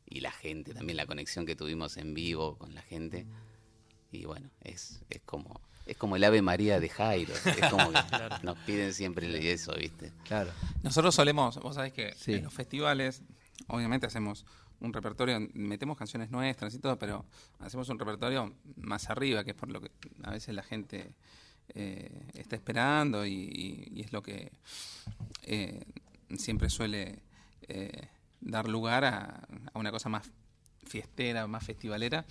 y 0.05 0.19
la 0.19 0.31
gente, 0.31 0.73
también 0.73 0.97
la 0.97 1.05
conexión 1.05 1.45
que 1.45 1.55
tuvimos 1.55 1.95
en 1.97 2.13
vivo 2.13 2.57
con 2.57 2.73
la 2.75 2.81
gente. 2.81 3.25
Y 4.11 4.25
bueno, 4.25 4.49
es, 4.63 5.01
es 5.09 5.21
como 5.25 5.61
es 5.85 5.97
como 5.97 6.15
el 6.15 6.23
Ave 6.23 6.41
María 6.41 6.79
de 6.79 6.89
Jairo, 6.89 7.33
es 7.33 7.69
como 7.69 7.91
que 7.91 7.99
nos 8.43 8.57
piden 8.59 8.93
siempre 8.93 9.51
eso, 9.51 9.73
¿viste? 9.75 10.11
Claro. 10.23 10.51
Nosotros 10.83 11.13
solemos, 11.15 11.57
vos 11.59 11.75
sabés 11.75 11.93
que 11.93 12.13
Sí. 12.15 12.33
en 12.33 12.43
los 12.43 12.53
festivales, 12.53 13.21
obviamente 13.67 14.07
hacemos 14.07 14.45
un 14.79 14.91
repertorio, 14.93 15.39
metemos 15.53 15.97
canciones 15.97 16.29
nuestras 16.31 16.73
y 16.73 16.79
todo, 16.79 16.99
pero 16.99 17.25
hacemos 17.59 17.87
un 17.89 17.97
repertorio 17.99 18.53
más 18.75 19.09
arriba, 19.09 19.43
que 19.43 19.51
es 19.51 19.55
por 19.57 19.69
lo 19.71 19.79
que 19.81 19.89
a 20.23 20.31
veces 20.31 20.53
la 20.53 20.63
gente 20.63 21.13
eh, 21.73 22.27
está 22.33 22.55
esperando 22.55 23.25
y, 23.25 23.31
y- 23.33 23.91
y 23.95 24.01
es 24.01 24.11
lo 24.13 24.21
que 24.21 24.51
eh, 25.43 25.83
siempre 26.37 26.69
suele 26.69 27.19
eh, 27.67 28.07
dar 28.41 28.67
lugar 28.67 29.05
a, 29.05 29.47
a 29.73 29.79
una 29.79 29.91
cosa 29.91 30.09
más 30.09 30.29
fiestera, 30.85 31.47
más 31.47 31.63
festivalera. 31.65 32.25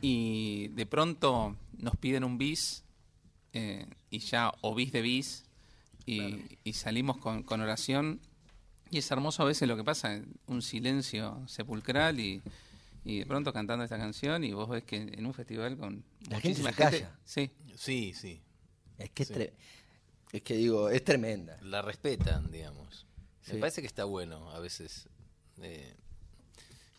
Y 0.00 0.68
de 0.68 0.86
pronto 0.86 1.56
nos 1.78 1.96
piden 1.96 2.24
un 2.24 2.38
bis 2.38 2.82
eh, 3.52 3.86
y 4.10 4.18
ya, 4.20 4.52
o 4.60 4.74
bis 4.74 4.92
de 4.92 5.02
bis, 5.02 5.44
y, 6.06 6.40
y 6.64 6.72
salimos 6.72 7.18
con, 7.18 7.42
con 7.42 7.60
oración. 7.60 8.20
Y 8.90 8.98
es 8.98 9.10
hermoso 9.10 9.42
a 9.42 9.46
veces 9.46 9.66
lo 9.68 9.76
que 9.76 9.84
pasa, 9.84 10.20
un 10.46 10.60
silencio 10.62 11.42
sepulcral 11.48 12.20
y, 12.20 12.42
y 13.04 13.20
de 13.20 13.26
pronto 13.26 13.52
cantando 13.52 13.84
esta 13.84 13.96
canción 13.96 14.44
y 14.44 14.52
vos 14.52 14.68
ves 14.68 14.84
que 14.84 14.96
en 14.96 15.24
un 15.24 15.32
festival 15.32 15.76
con 15.78 16.04
La 16.28 16.40
gente 16.40 16.62
se 16.62 16.72
calla. 16.72 17.18
Sí, 17.24 17.50
Sí, 17.74 18.12
sí. 18.14 18.40
Es 18.98 19.10
que, 19.10 19.24
Sí. 19.24 19.32
es, 19.32 19.38
tre- 19.38 19.52
es 20.32 20.42
que 20.42 20.54
digo, 20.56 20.90
es 20.90 21.02
tremenda. 21.04 21.58
La 21.62 21.80
respetan, 21.82 22.50
digamos. 22.50 23.06
Sí. 23.42 23.54
Me 23.54 23.60
parece 23.60 23.80
que 23.80 23.86
está 23.86 24.04
bueno 24.04 24.50
a 24.52 24.60
veces 24.60 25.08
eh, 25.62 25.94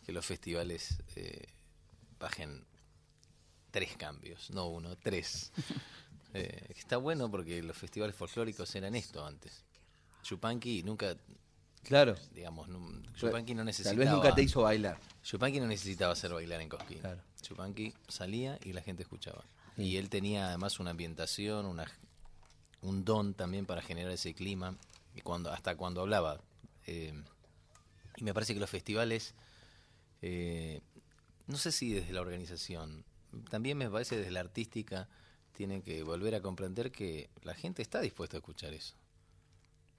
que 0.04 0.12
los 0.12 0.26
festivales 0.26 0.98
eh, 1.16 1.46
bajen 2.18 2.64
tres 3.70 3.96
cambios, 3.96 4.50
no 4.50 4.66
uno, 4.68 4.96
tres. 4.96 5.52
Eh, 6.34 6.66
está 6.76 6.96
bueno 6.96 7.30
porque 7.30 7.62
los 7.62 7.76
festivales 7.76 8.14
folclóricos 8.16 8.74
eran 8.74 8.94
esto 8.94 9.24
antes. 9.24 9.64
Chupanqui 10.22 10.82
nunca, 10.82 11.16
Claro. 11.82 12.14
digamos, 12.32 12.68
Chupanqui 13.14 13.54
no 13.54 13.58
Tal 13.60 13.66
necesitaba. 13.66 13.96
vez 13.96 14.10
nunca 14.10 14.34
te 14.34 14.42
hizo 14.42 14.62
bailar. 14.62 14.98
Chupanqui 15.22 15.60
no 15.60 15.66
necesitaba 15.66 16.12
hacer 16.12 16.32
bailar 16.32 16.60
en 16.60 16.68
Cosquín. 16.68 16.98
Claro. 16.98 17.20
Chupanqui 17.42 17.94
salía 18.08 18.58
y 18.64 18.72
la 18.72 18.82
gente 18.82 19.02
escuchaba. 19.02 19.44
Y 19.76 19.96
él 19.96 20.08
tenía 20.08 20.48
además 20.48 20.80
una 20.80 20.90
ambientación, 20.90 21.66
una, 21.66 21.84
un 22.82 23.04
don 23.04 23.34
también 23.34 23.66
para 23.66 23.82
generar 23.82 24.12
ese 24.12 24.34
clima, 24.34 24.76
y 25.14 25.20
cuando, 25.20 25.52
hasta 25.52 25.76
cuando 25.76 26.00
hablaba. 26.00 26.40
Eh, 26.86 27.12
y 28.16 28.24
me 28.24 28.32
parece 28.34 28.54
que 28.54 28.60
los 28.60 28.70
festivales, 28.70 29.34
eh, 30.22 30.80
no 31.46 31.56
sé 31.58 31.70
si 31.72 31.92
desde 31.92 32.12
la 32.12 32.20
organización, 32.22 33.04
también 33.50 33.76
me 33.76 33.90
parece 33.90 34.16
desde 34.16 34.30
la 34.30 34.40
artística, 34.40 35.08
tienen 35.54 35.80
que 35.82 36.02
volver 36.02 36.34
a 36.34 36.40
comprender 36.42 36.90
que 36.92 37.30
la 37.42 37.54
gente 37.54 37.80
está 37.82 38.00
dispuesta 38.00 38.36
a 38.36 38.40
escuchar 38.40 38.74
eso. 38.74 38.94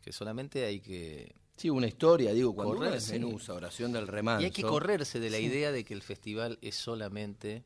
Que 0.01 0.11
solamente 0.11 0.65
hay 0.65 0.79
que 0.79 1.33
Sí, 1.57 1.69
una 1.69 1.87
historia, 1.87 2.33
digo, 2.33 2.53
cuando 2.53 2.75
uno 2.75 2.91
desmenuza, 2.91 3.53
oración 3.53 3.93
del 3.93 4.07
remanso. 4.07 4.41
Y 4.41 4.45
hay 4.45 4.51
que 4.51 4.61
correrse 4.63 5.21
de 5.21 5.29
la 5.29 5.39
idea 5.39 5.71
de 5.71 5.85
que 5.85 5.93
el 5.93 6.01
festival 6.01 6.59
es 6.61 6.75
solamente 6.75 7.63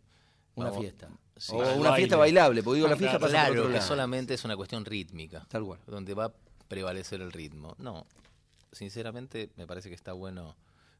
Una 0.53 0.67
vamos, 0.69 0.81
fiesta. 0.83 1.09
sí. 1.37 1.53
O 1.55 1.57
Baile. 1.57 1.79
una 1.79 1.95
fiesta 1.95 2.15
bailable, 2.15 2.61
porque 2.61 2.75
digo, 2.77 2.87
la 2.87 2.95
fiesta 2.95 3.17
pasa 3.17 3.31
Claro, 3.31 3.47
por 3.49 3.57
otro 3.57 3.69
que 3.71 3.77
lado. 3.77 3.87
solamente 3.87 4.33
es 4.35 4.45
una 4.45 4.55
cuestión 4.55 4.85
rítmica, 4.85 5.45
Tal 5.49 5.65
cual. 5.65 5.79
donde 5.87 6.13
va 6.13 6.25
a 6.25 6.33
prevalecer 6.67 7.19
el 7.21 7.31
ritmo. 7.31 7.75
No, 7.79 8.05
sinceramente 8.71 9.49
me 9.55 9.65
parece 9.65 9.89
que 9.89 9.95
está 9.95 10.13
bueno 10.13 10.55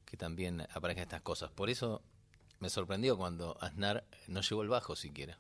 que 0.06 0.17
también 0.17 0.62
aparezcan 0.73 1.04
estas 1.04 1.21
cosas. 1.21 1.52
Por 1.52 1.69
eso 1.69 2.02
me 2.60 2.69
sorprendió 2.71 3.15
cuando 3.17 3.56
Aznar 3.62 4.04
no 4.28 4.41
llevó 4.41 4.63
el 4.63 4.69
bajo 4.69 4.95
siquiera. 4.95 5.38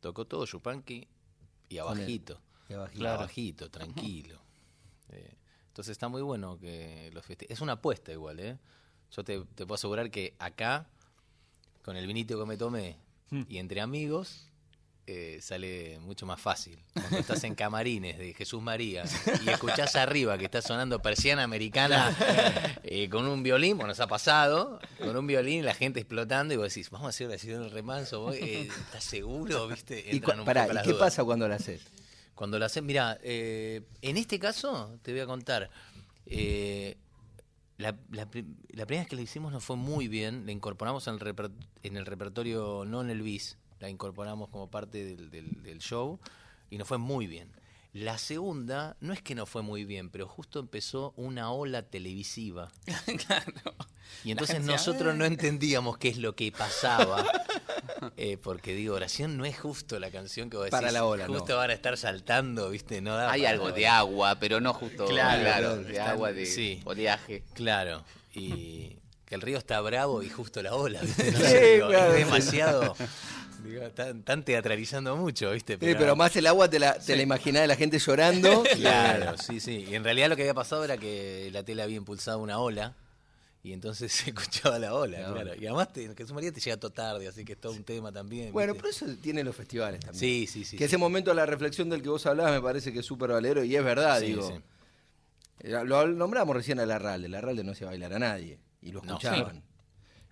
Tocó 0.00 0.26
todo 0.26 0.44
Yupanqui 0.44 1.08
y 1.68 1.78
abajito. 1.78 2.40
Y 2.68 2.74
abajito. 2.74 3.02
Y 3.02 3.06
abajito, 3.06 3.70
tranquilo. 3.70 4.40
Eh, 5.10 5.34
entonces 5.68 5.92
está 5.92 6.08
muy 6.08 6.22
bueno 6.22 6.58
que 6.58 7.10
los 7.12 7.24
festivales... 7.24 7.56
Es 7.56 7.60
una 7.60 7.74
apuesta 7.74 8.12
igual, 8.12 8.40
¿eh? 8.40 8.58
Yo 9.10 9.24
te, 9.24 9.40
te 9.40 9.64
puedo 9.64 9.74
asegurar 9.74 10.10
que 10.10 10.34
acá, 10.38 10.86
con 11.82 11.96
el 11.96 12.06
vinito 12.06 12.38
que 12.38 12.46
me 12.46 12.56
tomé 12.56 12.98
y 13.30 13.58
entre 13.58 13.80
amigos, 13.80 14.47
eh, 15.10 15.38
sale 15.40 15.98
mucho 16.00 16.26
más 16.26 16.38
fácil. 16.40 16.78
Cuando 16.92 17.18
estás 17.18 17.42
en 17.44 17.54
camarines 17.54 18.18
de 18.18 18.34
Jesús 18.34 18.62
María 18.62 19.04
y 19.44 19.48
escuchás 19.48 19.96
arriba 19.96 20.36
que 20.36 20.44
está 20.44 20.60
sonando 20.60 21.00
persiana 21.00 21.42
americana 21.44 22.14
eh, 22.82 23.08
con 23.08 23.26
un 23.26 23.42
violín, 23.42 23.76
bueno, 23.78 23.88
nos 23.88 24.00
ha 24.00 24.06
pasado, 24.06 24.78
con 24.98 25.16
un 25.16 25.26
violín, 25.26 25.64
la 25.64 25.72
gente 25.74 26.00
explotando 26.00 26.52
y 26.52 26.58
vos 26.58 26.68
decís, 26.68 26.90
vamos 26.90 27.06
a 27.06 27.08
hacer 27.08 27.28
la 27.28 27.36
del 27.36 27.70
remanso, 27.70 28.20
vos, 28.20 28.36
eh, 28.36 28.68
¿estás 28.68 29.02
seguro? 29.02 29.66
¿Viste? 29.68 30.04
¿Y, 30.06 30.16
Entran 30.16 30.40
un 30.40 30.44
pará, 30.44 30.62
poco 30.62 30.72
¿y 30.72 30.74
las 30.74 30.84
qué 30.84 30.92
dudas. 30.92 31.06
pasa 31.08 31.24
cuando 31.24 31.48
la 31.48 31.54
haces? 31.56 31.80
Cuando 32.34 32.58
lo 32.58 32.66
haces, 32.66 32.82
mira, 32.82 33.18
eh, 33.22 33.82
en 34.02 34.16
este 34.18 34.38
caso 34.38 34.98
te 35.02 35.12
voy 35.12 35.20
a 35.22 35.26
contar. 35.26 35.70
la, 37.78 37.92
la 38.10 38.28
la 38.70 38.86
primera 38.86 39.02
vez 39.02 39.06
que 39.08 39.16
la 39.16 39.22
hicimos 39.22 39.52
nos 39.52 39.64
fue 39.64 39.76
muy 39.76 40.08
bien, 40.08 40.44
la 40.46 40.52
incorporamos 40.52 41.06
en 41.06 41.14
el, 41.14 41.20
reper- 41.20 41.50
en 41.82 41.96
el 41.96 42.06
repertorio, 42.06 42.84
no 42.86 43.00
en 43.00 43.10
el 43.10 43.22
bis, 43.22 43.56
la 43.80 43.88
incorporamos 43.88 44.48
como 44.50 44.70
parte 44.70 45.04
del, 45.04 45.30
del- 45.30 45.62
del 45.62 45.78
show 45.78 46.18
y 46.70 46.78
nos 46.78 46.88
fue 46.88 46.98
muy 46.98 47.26
bien. 47.26 47.50
La 47.94 48.18
segunda, 48.18 48.96
no 49.00 49.12
es 49.14 49.22
que 49.22 49.34
no 49.34 49.46
fue 49.46 49.62
muy 49.62 49.84
bien, 49.84 50.10
pero 50.10 50.28
justo 50.28 50.60
empezó 50.60 51.14
una 51.16 51.50
ola 51.52 51.82
televisiva. 51.82 52.70
claro. 53.26 53.52
Y 54.24 54.30
entonces 54.30 54.60
nosotros 54.62 55.14
no 55.16 55.24
entendíamos 55.24 55.96
qué 55.98 56.08
es 56.08 56.18
lo 56.18 56.34
que 56.36 56.52
pasaba. 56.52 57.24
Eh, 58.16 58.36
porque 58.40 58.74
digo, 58.74 58.94
oración 58.94 59.36
no 59.36 59.44
es 59.44 59.58
justo 59.58 59.98
la 59.98 60.10
canción 60.10 60.50
que 60.50 60.56
vos 60.56 60.64
decís. 60.66 60.72
Para 60.78 60.92
la 60.92 61.04
ola, 61.04 61.26
Justo 61.26 61.52
no. 61.54 61.56
van 61.58 61.70
a 61.70 61.72
estar 61.72 61.96
saltando, 61.96 62.70
¿viste? 62.70 63.00
No 63.00 63.14
da 63.16 63.30
Hay 63.30 63.44
algo 63.44 63.72
de 63.72 63.86
agua, 63.88 64.36
pero 64.38 64.60
no 64.60 64.72
justo 64.72 65.04
Claro, 65.06 65.42
claro, 65.42 65.76
de 65.78 65.92
están- 65.92 66.10
agua 66.10 66.32
de 66.32 66.46
sí. 66.46 66.80
oleaje. 66.84 67.42
Claro. 67.54 68.04
Y 68.34 68.98
que 69.24 69.34
el 69.34 69.40
río 69.40 69.58
está 69.58 69.80
bravo 69.80 70.22
y 70.22 70.30
justo 70.30 70.62
la 70.62 70.74
ola, 70.74 71.00
¿viste? 71.00 71.32
No 71.32 71.38
Sí, 71.38 71.44
sé, 71.44 71.72
digo, 71.74 71.88
claro, 71.88 72.12
es 72.12 72.18
sí. 72.18 72.24
demasiado. 72.24 72.96
Digo, 73.64 73.82
están, 73.82 74.18
están 74.18 74.44
teatralizando 74.44 75.16
mucho, 75.16 75.50
¿viste? 75.52 75.74
Sí, 75.74 75.94
pero 75.98 76.16
más 76.16 76.34
el 76.36 76.46
agua 76.46 76.68
te 76.68 76.78
la, 76.78 76.98
te 76.98 77.16
la 77.16 77.22
imaginás 77.22 77.62
de 77.62 77.68
la 77.68 77.76
gente 77.76 77.98
llorando. 77.98 78.62
Claro, 78.76 79.36
sí, 79.38 79.60
sí. 79.60 79.86
Y 79.88 79.94
en 79.94 80.04
realidad 80.04 80.28
lo 80.28 80.36
que 80.36 80.42
había 80.42 80.54
pasado 80.54 80.84
era 80.84 80.96
que 80.96 81.48
la 81.52 81.62
tele 81.62 81.82
había 81.82 81.96
impulsado 81.96 82.38
una 82.38 82.58
ola 82.58 82.94
y 83.62 83.72
entonces 83.72 84.12
se 84.12 84.30
escuchaba 84.30 84.78
la 84.78 84.94
ola, 84.94 85.18
La 85.20 85.32
claro. 85.32 85.54
Y 85.54 85.66
además 85.66 85.92
te, 85.92 86.14
Jesús 86.14 86.32
María 86.32 86.52
te 86.52 86.60
llega 86.60 86.76
todo 86.76 86.90
tarde, 86.92 87.26
así 87.28 87.44
que 87.44 87.52
es 87.54 87.60
todo 87.60 87.72
un 87.72 87.84
tema 87.84 88.12
también. 88.12 88.52
Bueno, 88.52 88.72
¿viste? 88.74 88.88
pero 88.96 89.08
eso 89.10 89.20
tiene 89.20 89.42
los 89.44 89.54
festivales 89.56 90.00
también. 90.00 90.20
Sí, 90.20 90.46
sí, 90.46 90.64
sí. 90.64 90.76
que 90.76 90.84
sí. 90.84 90.88
ese 90.88 90.98
momento 90.98 91.30
de 91.30 91.36
la 91.36 91.46
reflexión 91.46 91.90
del 91.90 92.02
que 92.02 92.08
vos 92.08 92.24
hablabas 92.26 92.52
me 92.52 92.60
parece 92.62 92.92
que 92.92 93.00
es 93.00 93.06
súper 93.06 93.30
valero 93.30 93.64
y 93.64 93.74
es 93.74 93.84
verdad, 93.84 94.20
Sí, 94.20 94.26
digo. 94.26 94.48
sí. 94.48 94.54
Eh, 95.60 95.70
Lo 95.84 96.06
nombramos 96.06 96.54
recién 96.54 96.78
a 96.78 96.86
Larralde. 96.86 97.28
Larralde 97.28 97.64
no 97.64 97.72
hacía 97.72 97.88
bailar 97.88 98.12
a 98.14 98.18
nadie. 98.20 98.58
Y 98.80 98.92
lo 98.92 99.00
No, 99.02 99.14
escuchaban. 99.18 99.62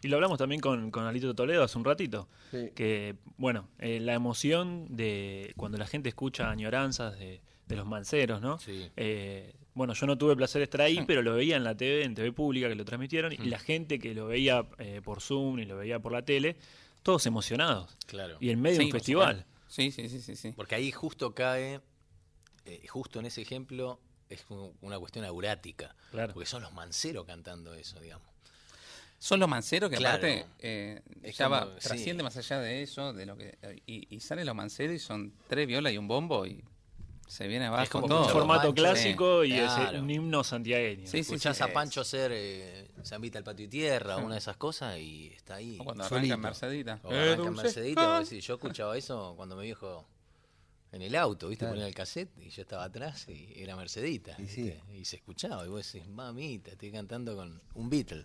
Y 0.03 0.09
lo 0.09 0.17
hablamos 0.17 0.39
también 0.39 0.61
con, 0.61 0.91
con 0.91 1.05
Alito 1.05 1.35
Toledo 1.35 1.65
hace 1.65 1.79
un 1.79 1.85
ratito. 1.85 2.29
Sí. 2.51 2.71
Que, 2.75 3.17
bueno, 3.39 3.69
eh, 3.79 3.99
la 4.01 4.15
emoción 4.15 4.87
de 4.97 5.53
cuando 5.57 5.79
la 5.79 5.87
gente 5.87 6.09
escucha 6.09 6.51
añoranzas 6.51 7.19
de, 7.19 7.41
de 7.67 7.77
los 7.77 7.87
manceros, 7.87 8.41
¿no? 8.41 8.59
Sí. 8.59 8.91
Eh, 8.97 9.55
bueno, 9.75 9.93
yo 9.93 10.07
no 10.07 10.17
tuve 10.17 10.33
el 10.33 10.37
placer 10.37 10.61
de 10.61 10.65
estar 10.65 10.81
ahí, 10.81 11.05
pero 11.07 11.23
lo 11.23 11.35
veía 11.35 11.57
en 11.57 11.65
la 11.65 11.77
TV, 11.77 12.05
en 12.05 12.15
TV 12.15 12.33
pública, 12.33 12.69
que 12.69 12.75
lo 12.75 12.85
transmitieron, 12.85 13.33
y 13.33 13.37
la 13.37 13.59
gente 13.59 13.99
que 13.99 14.15
lo 14.15 14.27
veía 14.27 14.67
eh, 14.79 15.01
por 15.05 15.21
Zoom 15.21 15.59
y 15.59 15.65
lo 15.67 15.77
veía 15.77 15.99
por 15.99 16.13
la 16.13 16.23
tele, 16.23 16.57
todos 17.03 17.27
emocionados. 17.27 17.95
Claro. 18.07 18.39
Y 18.41 18.51
en 18.51 18.61
medio 18.61 18.79
de 18.79 18.87
un 18.87 18.91
festival. 18.93 19.45
Sí, 19.69 19.91
sí, 19.91 20.09
sí, 20.09 20.21
sí, 20.21 20.37
sí. 20.37 20.53
Porque 20.57 20.77
ahí 20.77 20.91
justo 20.93 21.35
cae, 21.35 21.81
eh, 22.65 22.87
justo 22.89 23.21
en 23.21 23.27
ese 23.27 23.43
ejemplo, 23.43 24.01
es 24.31 24.47
una 24.81 24.99
cuestión 24.99 25.25
aurática. 25.25 25.95
Claro. 26.11 26.33
Porque 26.33 26.47
son 26.47 26.63
los 26.63 26.73
manceros 26.73 27.27
cantando 27.27 27.75
eso, 27.75 28.01
digamos. 28.01 28.29
Son 29.19 29.41
los 29.41 29.49
manceros 29.49 29.89
que 29.91 29.97
Claro. 29.97 30.19
aparte 30.19 30.47
eh, 30.59 31.01
Es 31.23 31.37
ya 31.39 31.49
va, 31.49 31.65
como- 31.67 31.81
sí. 31.81 31.89
trasciende 31.89 32.23
más 32.23 32.37
allá 32.37 32.61
de 32.61 32.83
eso, 32.83 33.13
de 33.13 33.27
lo 33.27 33.37
que 33.37 33.57
y, 33.87 34.15
y 34.15 34.21
salen 34.21 34.47
los 34.47 34.55
manceros 34.55 34.95
y 34.95 34.99
son 34.99 35.33
tres 35.49 35.67
violas 35.67 35.93
y 35.93 35.99
un 35.99 36.07
bombo 36.07 36.45
y 36.47 36.63
se 37.27 37.49
viene 37.49 37.65
abajo 37.67 37.91
como 37.91 38.07
todo. 38.07 38.27
Un 38.27 38.31
formato 38.31 38.69
Pancho, 38.69 38.75
clásico 38.83 39.43
y 39.45 39.51
Claro. 39.53 39.89
ese, 39.91 40.01
un 40.01 40.11
himno 40.11 40.45
santiagueño. 40.45 41.07
Sí, 41.07 41.11
sí, 41.13 41.19
Escuchás 41.21 41.57
sí, 41.57 41.63
a 41.65 41.67
es. 41.67 41.73
Pancho 41.73 42.03
hacer 42.03 42.31
eh, 42.35 42.89
Zambita 43.05 43.39
al 43.39 43.45
patio 43.45 43.65
y 43.65 43.69
tierra, 43.69 44.19
una 44.19 44.35
de 44.35 44.39
esas 44.39 44.57
cosas, 44.59 44.97
y 44.99 45.29
está 45.35 45.57
ahí. 45.57 45.77
O 45.81 45.85
cuando 45.85 46.05
arranca 46.05 46.35
en 46.35 46.41
Mercedita. 46.41 47.01
O 47.03 47.11
Eh, 47.13 47.17
arranca 47.19 47.33
en 47.33 47.39
dulce. 47.49 47.63
Mercedita, 47.65 48.19
vos 48.19 48.31
decís, 48.31 48.47
yo 48.47 48.55
escuchaba 48.55 48.97
eso 48.97 49.33
cuando 49.37 49.57
mi 49.57 49.65
viejo 49.65 50.07
en 50.93 51.03
el 51.03 51.17
auto, 51.17 51.49
¿viste? 51.49 51.65
Claro. 51.65 51.75
Ponía 51.75 51.89
el 51.89 51.95
cassette 51.95 52.31
y 52.39 52.49
yo 52.51 52.63
estaba 52.63 52.85
atrás 52.85 53.29
y 53.29 53.53
era 53.57 53.75
Mercedita. 53.77 54.37
Y. 54.39 54.73
Y, 54.95 55.05
se 55.05 55.17
escuchaba, 55.17 55.65
y 55.67 55.69
vos 55.69 55.91
decís, 55.93 56.09
mamita, 56.09 56.71
estoy 56.71 56.93
cantando 56.93 57.35
con 57.35 57.61
un 57.75 57.91
Beatle. 57.91 58.25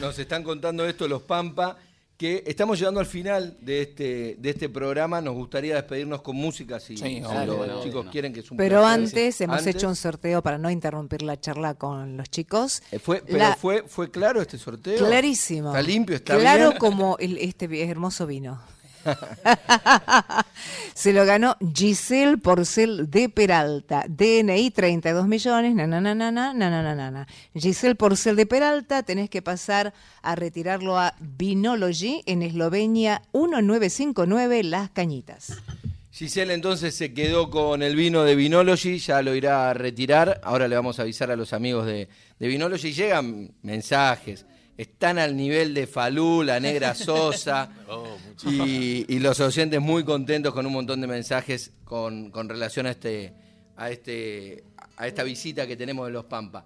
Nos 0.00 0.18
están 0.18 0.42
contando 0.42 0.86
esto 0.86 1.06
los 1.08 1.22
Pampa, 1.22 1.76
que 2.16 2.42
estamos 2.46 2.78
llegando 2.78 2.98
al 2.98 3.06
final 3.06 3.56
de 3.60 3.82
este, 3.82 4.36
de 4.38 4.50
este 4.50 4.68
programa. 4.68 5.20
Nos 5.20 5.34
gustaría 5.34 5.76
despedirnos 5.76 6.20
con 6.22 6.34
música 6.36 6.80
si, 6.80 6.96
Sí, 6.96 7.02
si 7.18 7.22
obvio, 7.22 7.66
los 7.66 7.84
chicos 7.84 8.04
no. 8.06 8.10
quieren 8.10 8.32
que 8.32 8.40
es 8.40 8.50
un 8.50 8.56
Pero 8.56 8.80
placer. 8.80 9.00
antes 9.04 9.40
hemos 9.40 9.58
Antes, 9.58 9.76
hecho 9.76 9.88
un 9.88 9.94
sorteo 9.96 10.42
para 10.42 10.58
no 10.58 10.68
interrumpir 10.70 11.22
la 11.22 11.38
charla 11.40 11.74
con 11.74 12.16
los 12.16 12.28
chicos. 12.28 12.82
eh, 12.90 12.98
fue, 12.98 13.22
pero 13.24 13.38
La- 13.38 13.54
fue, 13.56 13.84
fue 13.86 14.10
claro 14.10 14.42
este 14.42 14.58
sorteo. 14.58 14.98
Clarísimo. 14.98 15.68
Está 15.68 15.82
limpio, 15.82 16.16
está 16.16 16.36
Claro 16.38 16.70
bien. 16.70 16.78
como 16.78 17.16
el- 17.18 17.38
este 17.38 17.88
hermoso 17.88 18.26
vino. 18.26 18.60
Se 20.94 21.12
lo 21.12 21.24
ganó 21.24 21.56
Giselle 21.74 22.38
Porcel 22.38 23.10
de 23.10 23.28
Peralta. 23.28 24.04
DNI 24.08 24.70
32 24.70 25.26
millones. 25.26 25.74
Na, 25.74 25.86
na, 25.86 26.00
na, 26.00 26.14
na, 26.14 26.30
na, 26.30 26.52
na, 26.54 26.94
na, 26.94 27.10
na. 27.10 27.26
Giselle 27.54 27.94
Porcel 27.94 28.36
de 28.36 28.46
Peralta, 28.46 29.02
tenés 29.02 29.30
que 29.30 29.42
pasar 29.42 29.94
a 30.22 30.34
retirarlo 30.34 30.98
a 30.98 31.14
Vinology 31.20 32.22
en 32.26 32.42
Eslovenia 32.42 33.22
1959 33.32 34.62
Las 34.64 34.90
Cañitas. 34.90 35.58
Giselle 36.10 36.52
entonces 36.52 36.94
se 36.94 37.14
quedó 37.14 37.48
con 37.48 37.82
el 37.82 37.94
vino 37.94 38.24
de 38.24 38.34
Vinology, 38.34 38.98
ya 38.98 39.22
lo 39.22 39.36
irá 39.36 39.70
a 39.70 39.74
retirar. 39.74 40.40
Ahora 40.42 40.66
le 40.66 40.74
vamos 40.74 40.98
a 40.98 41.02
avisar 41.02 41.30
a 41.30 41.36
los 41.36 41.52
amigos 41.52 41.86
de, 41.86 42.08
de 42.38 42.48
Vinology. 42.48 42.92
Llegan 42.92 43.52
mensajes 43.62 44.44
están 44.78 45.18
al 45.18 45.36
nivel 45.36 45.74
de 45.74 45.86
Falú, 45.86 46.42
la 46.42 46.58
negra 46.60 46.94
Sosa. 46.94 47.70
y, 48.46 49.04
y 49.14 49.18
los 49.18 49.38
oyentes 49.40 49.80
muy 49.80 50.04
contentos 50.04 50.54
con 50.54 50.64
un 50.64 50.72
montón 50.72 51.00
de 51.02 51.06
mensajes 51.06 51.72
con, 51.84 52.30
con 52.30 52.48
relación 52.48 52.86
a 52.86 52.92
este, 52.92 53.34
a, 53.76 53.90
este, 53.90 54.64
a 54.96 55.06
esta 55.06 55.22
visita 55.24 55.66
que 55.66 55.76
tenemos 55.76 56.06
de 56.06 56.12
los 56.12 56.24
Pampa. 56.24 56.64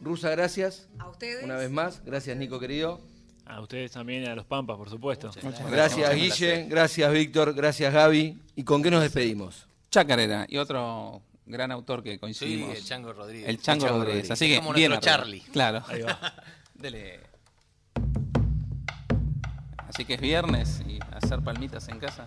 Rusa, 0.00 0.30
gracias. 0.30 0.88
A 0.98 1.08
ustedes. 1.08 1.44
Una 1.44 1.56
vez 1.56 1.70
más. 1.70 2.02
Gracias, 2.04 2.36
Nico, 2.36 2.58
querido. 2.58 3.00
A 3.44 3.60
ustedes 3.60 3.90
también 3.90 4.22
y 4.22 4.26
a 4.26 4.34
los 4.34 4.46
Pampas, 4.46 4.76
por 4.76 4.88
supuesto. 4.88 5.30
Gracias, 5.70 6.14
Guille. 6.14 6.66
Gracias, 6.68 7.12
Víctor. 7.12 7.52
Gracias, 7.52 7.92
Gaby. 7.92 8.38
¿Y 8.56 8.64
con 8.64 8.82
qué 8.82 8.90
nos 8.90 9.02
despedimos? 9.02 9.66
Chacarera 9.90 10.46
y 10.48 10.56
otro 10.56 11.20
gran 11.46 11.72
autor 11.72 12.02
que 12.02 12.12
Sí, 12.12 12.18
coincidimos. 12.18 12.76
el 12.78 12.84
Chango 12.84 13.12
Rodríguez. 13.12 13.48
El 13.48 13.60
Chango 13.60 13.84
Chango 13.86 13.98
Rodríguez. 13.98 14.28
Rodríguez. 14.28 14.30
Así 14.30 14.46
que 14.46 14.54
Es 14.54 14.60
como 14.60 14.72
bien 14.72 14.90
nuestro. 14.90 15.10
Charlie. 15.10 15.40
Claro. 15.52 15.82
Ahí 15.88 16.00
va. 16.02 16.34
Dele. 16.74 17.20
Así 19.88 20.04
que 20.04 20.14
es 20.14 20.20
viernes 20.20 20.82
y 20.86 20.98
hacer 21.12 21.40
palmitas 21.42 21.88
en 21.88 21.98
casa. 21.98 22.26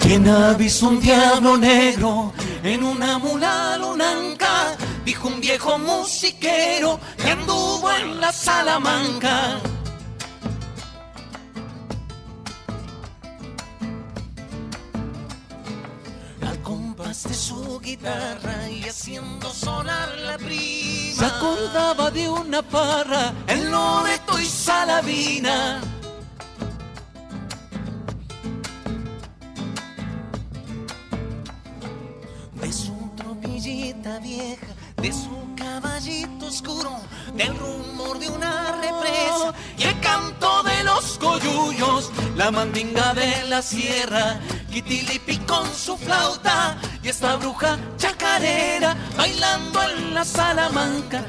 ¿Quién 0.00 0.28
ha 0.28 0.56
un 0.82 1.00
diablo 1.00 1.56
negro 1.56 2.32
en 2.62 2.84
una 2.84 3.18
mula 3.18 3.78
lunanca? 3.78 4.76
Dijo 5.06 5.28
un 5.28 5.40
viejo 5.40 5.78
musiquero 5.78 7.00
que 7.16 7.30
anduvo 7.30 7.90
en 7.92 8.20
la 8.20 8.30
Salamanca. 8.30 9.58
Guitarra 18.02 18.68
y 18.68 18.82
haciendo 18.88 19.48
sonar 19.50 20.08
la 20.18 20.36
prima. 20.36 21.14
Se 21.18 21.24
acordaba 21.24 22.10
de 22.10 22.28
una 22.28 22.62
parra 22.62 23.32
en 23.46 23.70
Loreto 23.70 24.38
y 24.40 24.46
Salavina. 24.46 25.80
de 32.54 32.72
su 32.72 33.10
tropillita 33.16 34.20
vieja, 34.20 34.66
de 34.96 35.12
su 35.12 35.36
caballito 35.56 36.46
oscuro, 36.46 36.96
del 37.34 37.56
rumor 37.58 38.20
de 38.20 38.28
una 38.28 38.80
represa 38.80 39.52
y 39.76 39.82
el 39.82 39.98
canto 39.98 40.62
de 40.62 40.84
los 40.84 41.18
coyullos, 41.18 42.12
la 42.36 42.52
mandinga 42.52 43.14
de 43.14 43.48
la 43.48 43.62
sierra, 43.62 44.38
Kitilipi 44.72 45.36
con 45.46 45.66
su 45.66 45.98
flauta 45.98 46.78
y 47.02 47.08
esta 47.10 47.36
bruja 47.36 47.78
chacarera 47.98 48.96
bailando 49.18 49.82
en 49.82 50.14
la 50.14 50.24
Salamanca. 50.24 51.26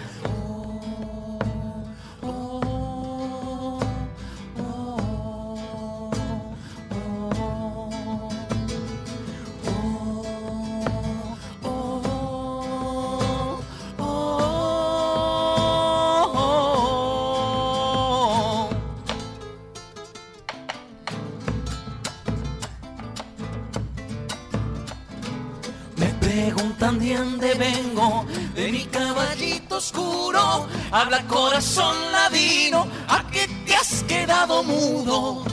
De 28.55 28.71
mi 28.71 28.85
caballito 28.85 29.77
oscuro. 29.77 30.67
Habla 30.91 31.25
corazón 31.27 31.95
ladino, 32.11 32.87
¿a 33.07 33.23
qué 33.31 33.47
te 33.65 33.75
has 33.75 34.03
quedado 34.03 34.63
mudo? 34.63 35.43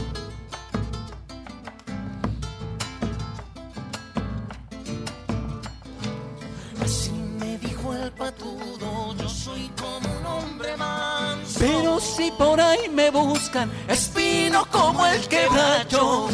Así 6.83 7.11
me 7.39 7.59
dijo 7.59 7.95
el 7.95 8.12
patudo, 8.12 9.14
yo 9.16 9.28
soy 9.28 9.70
como 9.81 10.09
un 10.18 10.26
hombre 10.26 10.76
manso. 10.76 11.59
Pero 11.59 12.01
si 12.01 12.31
por 12.33 12.61
ahí 12.61 12.89
me 12.89 13.11
buscan, 13.11 13.70
espino 13.89 14.66
como 14.70 15.07
el 15.07 15.26
quebracho. 15.28 16.28